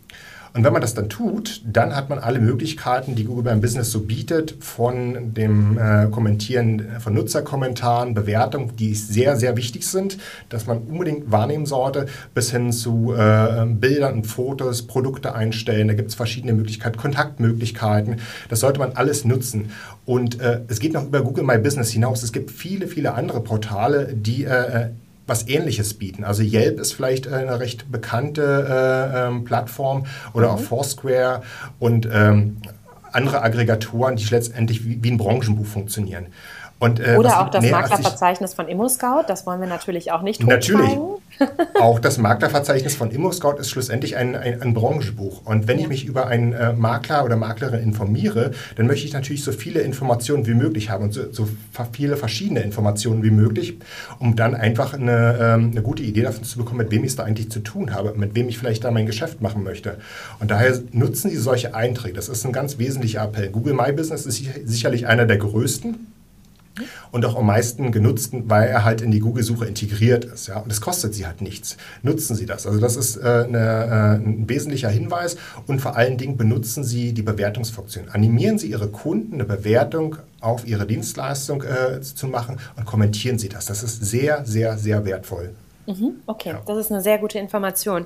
[0.53, 3.91] Und wenn man das dann tut, dann hat man alle Möglichkeiten, die Google beim Business
[3.91, 10.17] so bietet, von dem äh, Kommentieren von Nutzerkommentaren, Bewertungen, die sehr, sehr wichtig sind,
[10.49, 15.87] dass man unbedingt wahrnehmen sollte, bis hin zu äh, Bildern und Fotos, Produkte einstellen.
[15.87, 18.17] Da gibt es verschiedene Möglichkeiten, Kontaktmöglichkeiten.
[18.49, 19.71] Das sollte man alles nutzen.
[20.05, 22.23] Und äh, es geht noch über Google My Business hinaus.
[22.23, 24.89] Es gibt viele, viele andere Portale, die äh,
[25.27, 26.23] was Ähnliches bieten.
[26.23, 28.43] Also Yelp ist vielleicht eine recht bekannte
[29.13, 30.53] äh, ähm, Plattform oder mhm.
[30.53, 31.41] auch Foursquare
[31.79, 32.57] und ähm,
[33.11, 36.27] andere Aggregatoren, die letztendlich wie, wie ein Branchenbuch funktionieren.
[36.81, 40.97] Und, äh, Oder auch das Maklerverzeichnis von ImmoScout, das wollen wir natürlich auch nicht Natürlich.
[41.79, 45.45] auch das Maklerverzeichnis von ImmoScout ist schlussendlich ein, ein, ein Branchenbuch.
[45.45, 45.83] Und wenn ja.
[45.83, 49.81] ich mich über einen äh, Makler oder Maklerin informiere, dann möchte ich natürlich so viele
[49.81, 51.47] Informationen wie möglich haben und so, so
[51.91, 53.77] viele verschiedene Informationen wie möglich,
[54.17, 57.15] um dann einfach eine, ähm, eine gute Idee davon zu bekommen, mit wem ich es
[57.15, 59.97] da eigentlich zu tun habe, mit wem ich vielleicht da mein Geschäft machen möchte.
[60.39, 62.15] Und daher nutzen Sie solche Einträge.
[62.15, 63.49] Das ist ein ganz wesentlicher Appell.
[63.49, 66.07] Google My Business ist sicherlich einer der größten
[67.11, 70.47] und auch am meisten genutzten, weil er halt in die Google-Suche integriert ist.
[70.47, 70.59] Ja?
[70.59, 71.77] Und es kostet sie halt nichts.
[72.03, 72.67] Nutzen Sie das.
[72.67, 77.13] Also das ist äh, eine, äh, ein wesentlicher Hinweis und vor allen Dingen benutzen Sie
[77.13, 78.09] die Bewertungsfunktion.
[78.09, 83.49] Animieren Sie Ihre Kunden, eine Bewertung auf Ihre Dienstleistung äh, zu machen und kommentieren Sie
[83.49, 83.65] das.
[83.65, 85.51] Das ist sehr, sehr, sehr wertvoll.
[85.87, 86.61] Mhm, okay, ja.
[86.65, 88.05] das ist eine sehr gute Information.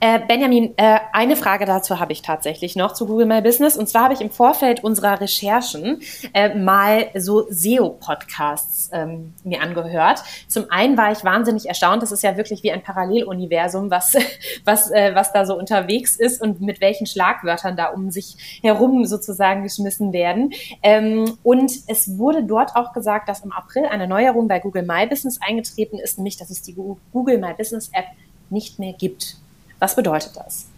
[0.00, 3.76] Äh, Benjamin, äh, eine Frage dazu habe ich tatsächlich noch zu Google My Business.
[3.76, 6.00] Und zwar habe ich im Vorfeld unserer Recherchen
[6.32, 10.22] äh, mal so SEO-Podcasts ähm, mir angehört.
[10.48, 12.02] Zum einen war ich wahnsinnig erstaunt.
[12.02, 14.14] Das ist ja wirklich wie ein Paralleluniversum, was,
[14.64, 19.04] was, äh, was da so unterwegs ist und mit welchen Schlagwörtern da um sich herum
[19.04, 20.52] sozusagen geschmissen werden.
[20.82, 25.06] Ähm, und es wurde dort auch gesagt, dass im April eine Neuerung bei Google My
[25.06, 28.06] Business eingetreten ist, nämlich dass es die Google My Business App
[28.48, 29.36] nicht mehr gibt.
[29.78, 30.71] Was bedeutet das?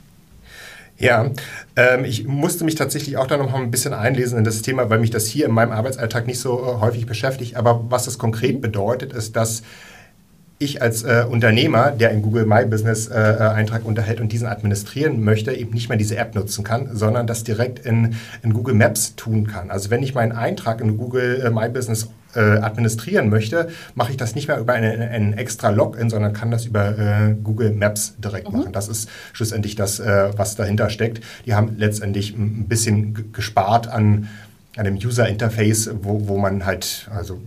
[0.96, 1.30] Ja,
[1.74, 5.00] ähm, ich musste mich tatsächlich auch da noch ein bisschen einlesen in das Thema, weil
[5.00, 7.56] mich das hier in meinem Arbeitsalltag nicht so äh, häufig beschäftigt.
[7.56, 9.62] Aber was das konkret bedeutet, ist, dass
[10.58, 14.46] ich als äh, Unternehmer, der einen Google My Business äh, äh, Eintrag unterhält und diesen
[14.46, 18.74] administrieren möchte, eben nicht mehr diese App nutzen kann, sondern das direkt in, in Google
[18.74, 19.70] Maps tun kann.
[19.70, 24.16] Also wenn ich meinen Eintrag in Google äh, My Business äh, administrieren möchte, mache ich
[24.16, 28.14] das nicht mehr über einen, einen extra Login, sondern kann das über äh, Google Maps
[28.18, 28.58] direkt mhm.
[28.58, 28.72] machen.
[28.72, 31.20] Das ist schlussendlich das, was dahinter steckt.
[31.46, 34.28] Die haben letztendlich ein bisschen gespart an,
[34.76, 37.40] an dem User Interface, wo, wo man halt, also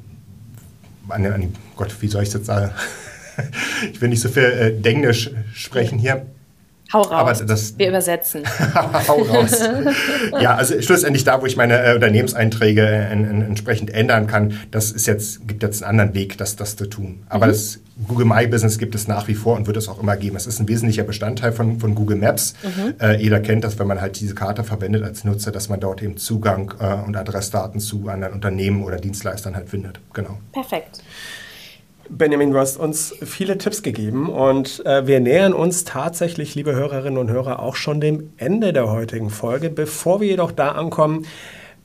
[1.10, 2.72] an, an, Gott, wie soll ich jetzt sagen?
[3.92, 6.26] ich will nicht so viel äh, Denglisch sprechen hier.
[6.94, 7.44] Hau raus.
[7.46, 8.44] Das, Wir übersetzen.
[9.08, 9.60] Hau raus.
[10.40, 15.06] ja, also schlussendlich da, wo ich meine äh, Unternehmenseinträge äh, entsprechend ändern kann, das ist
[15.06, 17.24] jetzt, gibt jetzt einen anderen Weg, das, das zu tun.
[17.30, 17.52] Aber mhm.
[17.52, 20.36] das Google My Business gibt es nach wie vor und wird es auch immer geben.
[20.36, 22.54] Es ist ein wesentlicher Bestandteil von, von Google Maps.
[22.64, 22.94] Mhm.
[23.00, 26.02] Äh, jeder kennt das, wenn man halt diese Karte verwendet als Nutzer, dass man dort
[26.02, 30.00] eben Zugang äh, und Adressdaten zu anderen Unternehmen oder Dienstleistern halt findet.
[30.14, 30.38] Genau.
[30.54, 31.02] Perfekt.
[32.10, 37.18] Benjamin, du hast uns viele Tipps gegeben und äh, wir nähern uns tatsächlich, liebe Hörerinnen
[37.18, 39.70] und Hörer, auch schon dem Ende der heutigen Folge.
[39.70, 41.26] Bevor wir jedoch da ankommen,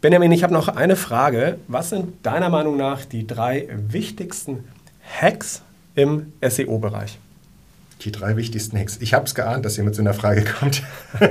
[0.00, 1.58] Benjamin, ich habe noch eine Frage.
[1.68, 4.64] Was sind deiner Meinung nach die drei wichtigsten
[5.20, 5.62] Hacks
[5.94, 7.18] im SEO-Bereich?
[8.02, 8.98] Die drei wichtigsten Hacks.
[9.00, 10.82] Ich habe es geahnt, dass ihr mit so einer Frage kommt.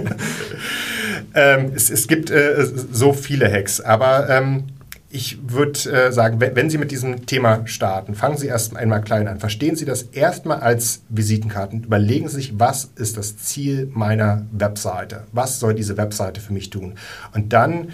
[1.35, 4.67] ähm, es, es, gibt äh, so viele Hacks, aber ähm,
[5.11, 9.27] ich würde äh, sagen, wenn, Sie mit diesem Thema starten, fangen Sie erst einmal klein
[9.27, 9.39] an.
[9.39, 11.83] Verstehen Sie das erstmal als Visitenkarten.
[11.83, 15.23] Überlegen Sie sich, was ist das Ziel meiner Webseite?
[15.31, 16.95] Was soll diese Webseite für mich tun?
[17.33, 17.89] Und dann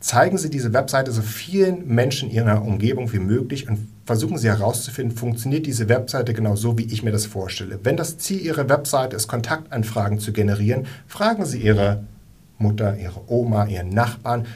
[0.00, 4.48] zeigen Sie diese Webseite so vielen Menschen in Ihrer Umgebung wie möglich und versuchen Sie
[4.48, 7.80] herauszufinden, funktioniert diese Webseite genau so, wie ich mir das vorstelle.
[7.82, 12.04] Wenn das Ziel Ihrer Webseite ist, Kontaktanfragen zu generieren, fragen Sie Ihre
[12.58, 14.46] Mutter, Ihre Oma, Ihren Nachbarn,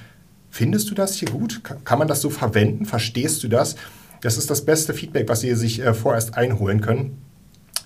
[0.55, 1.63] Findest du das hier gut?
[1.65, 2.85] Kann man das so verwenden?
[2.85, 3.75] Verstehst du das?
[4.21, 7.23] Das ist das beste Feedback, was Sie sich äh, vorerst einholen können.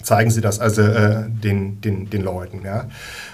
[0.02, 2.62] Zeigen Sie das also äh, den, den, den Leuten.
[2.64, 2.88] Ja.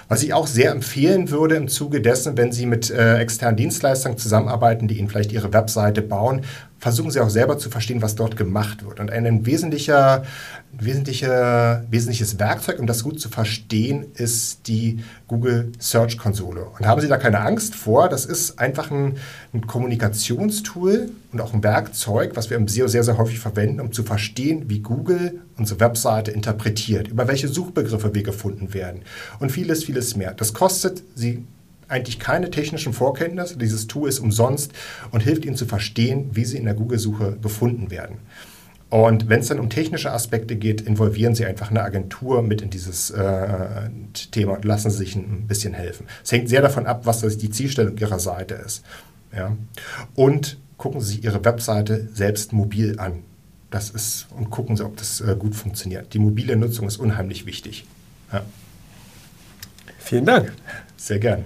[0.07, 4.19] Was ich auch sehr empfehlen würde im Zuge dessen, wenn Sie mit äh, externen Dienstleistern
[4.19, 6.41] zusammenarbeiten, die Ihnen vielleicht Ihre Webseite bauen,
[6.77, 8.99] versuchen Sie auch selber zu verstehen, was dort gemacht wird.
[8.99, 10.25] Und ein wesentlicher,
[10.79, 16.65] wesentlicher, wesentliches Werkzeug, um das gut zu verstehen, ist die Google Search Konsole.
[16.77, 18.09] Und haben Sie da keine Angst vor?
[18.09, 19.17] Das ist einfach ein,
[19.53, 23.91] ein Kommunikationstool und auch ein Werkzeug, was wir im SEO sehr, sehr häufig verwenden, um
[23.91, 29.01] zu verstehen, wie Google unsere Webseite interpretiert, über welche Suchbegriffe wir gefunden werden
[29.39, 30.33] und vieles, vieles mehr.
[30.33, 31.45] Das kostet Sie
[31.87, 33.57] eigentlich keine technischen Vorkenntnisse.
[33.57, 34.71] Dieses Tool ist umsonst
[35.11, 38.17] und hilft Ihnen zu verstehen, wie Sie in der Google-Suche gefunden werden.
[38.93, 42.69] Und wenn es dann um technische Aspekte geht, involvieren Sie einfach eine Agentur mit in
[42.69, 43.89] dieses äh,
[44.29, 46.05] Thema und lassen Sie sich ein bisschen helfen.
[46.23, 48.85] Es hängt sehr davon ab, was die Zielstellung Ihrer Seite ist.
[49.35, 49.57] Ja?
[50.13, 53.23] Und gucken Sie Ihre Webseite selbst mobil an.
[53.71, 56.13] Das ist, und gucken Sie, ob das äh, gut funktioniert.
[56.13, 57.85] Die mobile Nutzung ist unheimlich wichtig.
[58.31, 58.43] Ja.
[59.97, 60.53] Vielen Dank.
[60.97, 61.45] Sehr gern.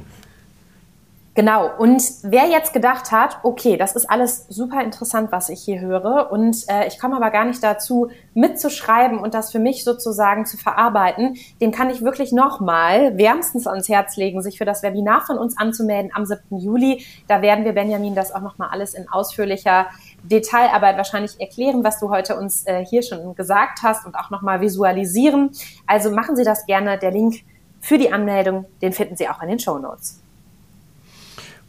[1.37, 5.79] Genau, und wer jetzt gedacht hat, okay, das ist alles super interessant, was ich hier
[5.79, 10.47] höre, und äh, ich komme aber gar nicht dazu, mitzuschreiben und das für mich sozusagen
[10.47, 15.21] zu verarbeiten, dem kann ich wirklich nochmal wärmstens ans Herz legen, sich für das Webinar
[15.27, 16.57] von uns anzumelden am 7.
[16.57, 17.05] Juli.
[17.27, 19.85] Da werden wir, Benjamin, das auch nochmal alles in ausführlicher
[20.23, 24.59] Detailarbeit wahrscheinlich erklären, was du heute uns äh, hier schon gesagt hast und auch nochmal
[24.59, 25.51] visualisieren.
[25.85, 26.97] Also machen Sie das gerne.
[26.97, 27.43] Der Link
[27.79, 30.23] für die Anmeldung, den finden Sie auch in den Show Notes.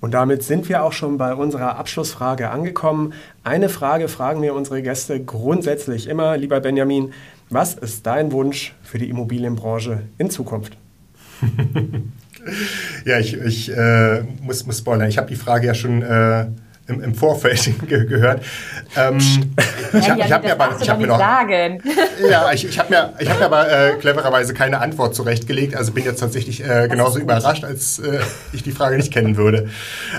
[0.00, 3.14] Und damit sind wir auch schon bei unserer Abschlussfrage angekommen.
[3.42, 7.12] Eine Frage fragen wir unsere Gäste grundsätzlich immer, lieber Benjamin,
[7.50, 10.76] was ist dein Wunsch für die Immobilienbranche in Zukunft?
[13.04, 15.08] ja, ich, ich äh, muss, muss spoilern.
[15.08, 16.46] Ich habe die Frage ja schon äh,
[16.88, 18.42] im, im Vorfeld ge gehört.
[18.96, 19.18] Ähm,
[19.92, 21.82] ich habe hab mir aber ich hab mir noch, sagen.
[22.30, 25.76] ja, ich, ich habe mir, ich hab mir aber äh, clevererweise keine Antwort zurechtgelegt.
[25.76, 28.20] Also bin jetzt tatsächlich äh, genauso überrascht, als äh,
[28.52, 29.68] ich die Frage nicht kennen würde.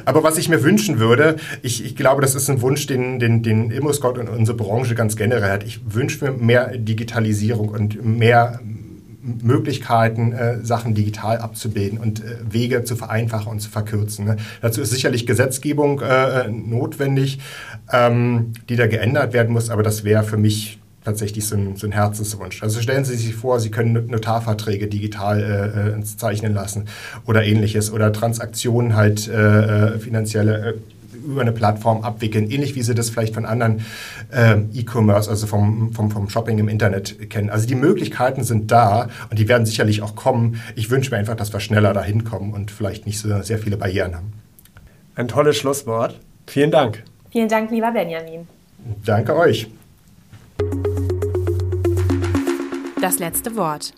[0.06, 3.42] Aber was ich mir wünschen würde, ich, ich glaube, das ist ein Wunsch, den, den,
[3.42, 5.64] den ImmoScout und unsere Branche ganz generell hat.
[5.64, 8.60] Ich wünsche mir mehr Digitalisierung und mehr
[9.22, 14.26] Möglichkeiten, äh, Sachen digital abzubilden und äh, Wege zu vereinfachen und zu verkürzen.
[14.26, 14.38] Ne?
[14.62, 17.40] Dazu ist sicherlich Gesetzgebung äh, notwendig,
[17.92, 21.88] ähm, die da geändert werden muss, aber das wäre für mich tatsächlich so ein, so
[21.88, 22.62] ein, Herzenswunsch.
[22.62, 26.86] Also stellen Sie sich vor, Sie können Notarverträge digital äh, äh zeichnen lassen
[27.26, 30.76] oder ähnliches oder Transaktionen halt äh, äh finanzielle
[31.26, 33.86] über eine Plattform abwickeln, ähnlich wie Sie das vielleicht von anderen
[34.32, 37.50] äh, E-Commerce, also vom, vom, vom Shopping im Internet kennen.
[37.50, 40.62] Also die Möglichkeiten sind da und die werden sicherlich auch kommen.
[40.76, 43.78] Ich wünsche mir einfach, dass wir schneller dahin kommen und vielleicht nicht so sehr viele
[43.78, 44.34] Barrieren haben.
[45.16, 46.20] Ein tolles Schlusswort.
[46.48, 47.04] Vielen Dank.
[47.32, 48.48] Vielen Dank, lieber Benjamin.
[49.06, 49.68] Danke euch.
[53.02, 53.94] Das letzte Wort.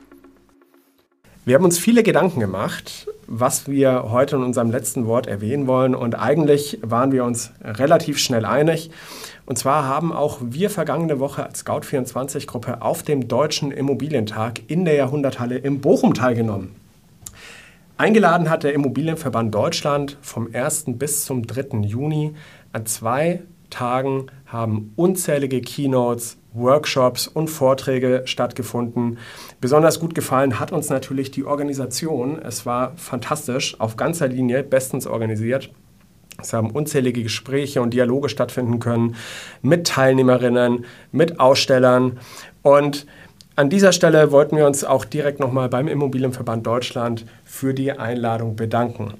[1.44, 5.96] Wir haben uns viele Gedanken gemacht, was wir heute in unserem letzten Wort erwähnen wollen.
[5.96, 8.92] Und eigentlich waren wir uns relativ schnell einig.
[9.46, 14.96] Und zwar haben auch wir vergangene Woche als Scout24-Gruppe auf dem Deutschen Immobilientag in der
[14.96, 16.76] Jahrhunderthalle in Bochum teilgenommen.
[17.98, 20.86] Eingeladen hat der Immobilienverband Deutschland vom 1.
[20.98, 21.80] bis zum 3.
[21.84, 22.34] Juni.
[22.74, 29.18] An zwei Tagen haben unzählige Keynotes, Workshops und Vorträge stattgefunden.
[29.60, 32.40] Besonders gut gefallen hat uns natürlich die Organisation.
[32.40, 35.72] Es war fantastisch, auf ganzer Linie, bestens organisiert.
[36.42, 39.16] Es haben unzählige Gespräche und Dialoge stattfinden können
[39.62, 42.20] mit Teilnehmerinnen, mit Ausstellern.
[42.64, 43.06] Und
[43.56, 48.56] an dieser Stelle wollten wir uns auch direkt nochmal beim Immobilienverband Deutschland für die Einladung
[48.56, 49.14] bedanken.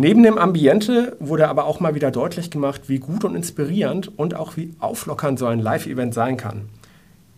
[0.00, 4.36] Neben dem Ambiente wurde aber auch mal wieder deutlich gemacht, wie gut und inspirierend und
[4.36, 6.68] auch wie auflockernd so ein Live-Event sein kann.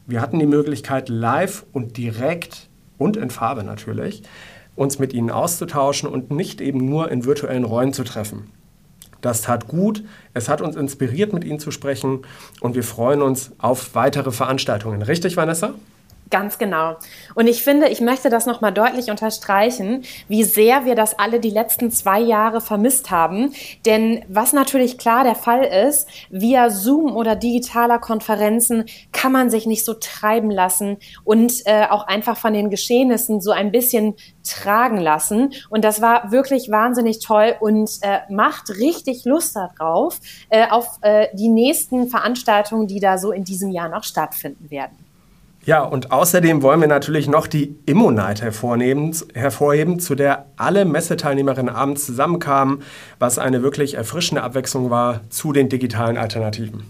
[0.06, 4.24] Wir hatten die Möglichkeit, live und direkt und in Farbe natürlich,
[4.76, 8.50] uns mit ihnen auszutauschen und nicht eben nur in virtuellen Räumen zu treffen.
[9.22, 10.04] Das tat gut,
[10.34, 12.26] es hat uns inspiriert, mit ihnen zu sprechen
[12.60, 15.00] und wir freuen uns auf weitere Veranstaltungen.
[15.00, 15.72] Richtig, Vanessa?
[16.30, 16.96] Ganz genau.
[17.34, 21.50] Und ich finde, ich möchte das nochmal deutlich unterstreichen, wie sehr wir das alle die
[21.50, 23.52] letzten zwei Jahre vermisst haben.
[23.84, 29.66] Denn was natürlich klar der Fall ist, via Zoom oder digitaler Konferenzen kann man sich
[29.66, 34.14] nicht so treiben lassen und äh, auch einfach von den Geschehnissen so ein bisschen
[34.44, 35.52] tragen lassen.
[35.68, 41.26] Und das war wirklich wahnsinnig toll und äh, macht richtig Lust darauf, äh, auf äh,
[41.34, 45.09] die nächsten Veranstaltungen, die da so in diesem Jahr noch stattfinden werden.
[45.70, 52.06] Ja, und außerdem wollen wir natürlich noch die Immo-Night hervorheben, zu der alle Messeteilnehmerinnen abends
[52.06, 52.82] zusammenkamen,
[53.20, 56.82] was eine wirklich erfrischende Abwechslung war zu den digitalen Alternativen.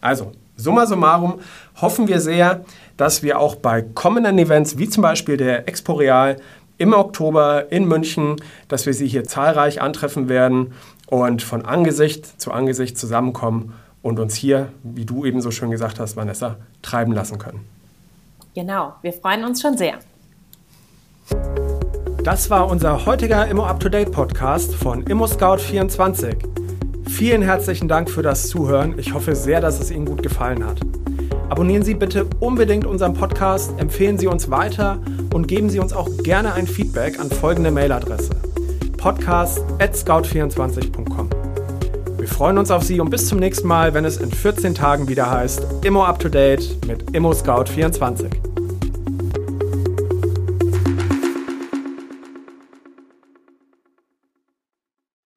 [0.00, 1.38] Also, summa summarum
[1.80, 2.64] hoffen wir sehr,
[2.96, 6.38] dass wir auch bei kommenden Events, wie zum Beispiel der Expo Real
[6.78, 10.72] im Oktober in München, dass wir Sie hier zahlreich antreffen werden
[11.06, 13.72] und von Angesicht zu Angesicht zusammenkommen
[14.06, 17.66] und uns hier, wie du eben so schön gesagt hast, Vanessa, treiben lassen können.
[18.54, 19.98] Genau, wir freuen uns schon sehr.
[22.22, 26.36] Das war unser heutiger Immo Up to Date Podcast von Immo Scout 24.
[27.08, 28.96] Vielen herzlichen Dank für das Zuhören.
[28.96, 30.78] Ich hoffe sehr, dass es Ihnen gut gefallen hat.
[31.48, 35.00] Abonnieren Sie bitte unbedingt unseren Podcast, empfehlen Sie uns weiter
[35.34, 38.30] und geben Sie uns auch gerne ein Feedback an folgende Mailadresse:
[38.98, 41.45] podcast@scout24.com.
[42.26, 45.06] Wir freuen uns auf Sie und bis zum nächsten Mal, wenn es in 14 Tagen
[45.06, 48.45] wieder heißt Immo Up to Date mit Immo Scout 24.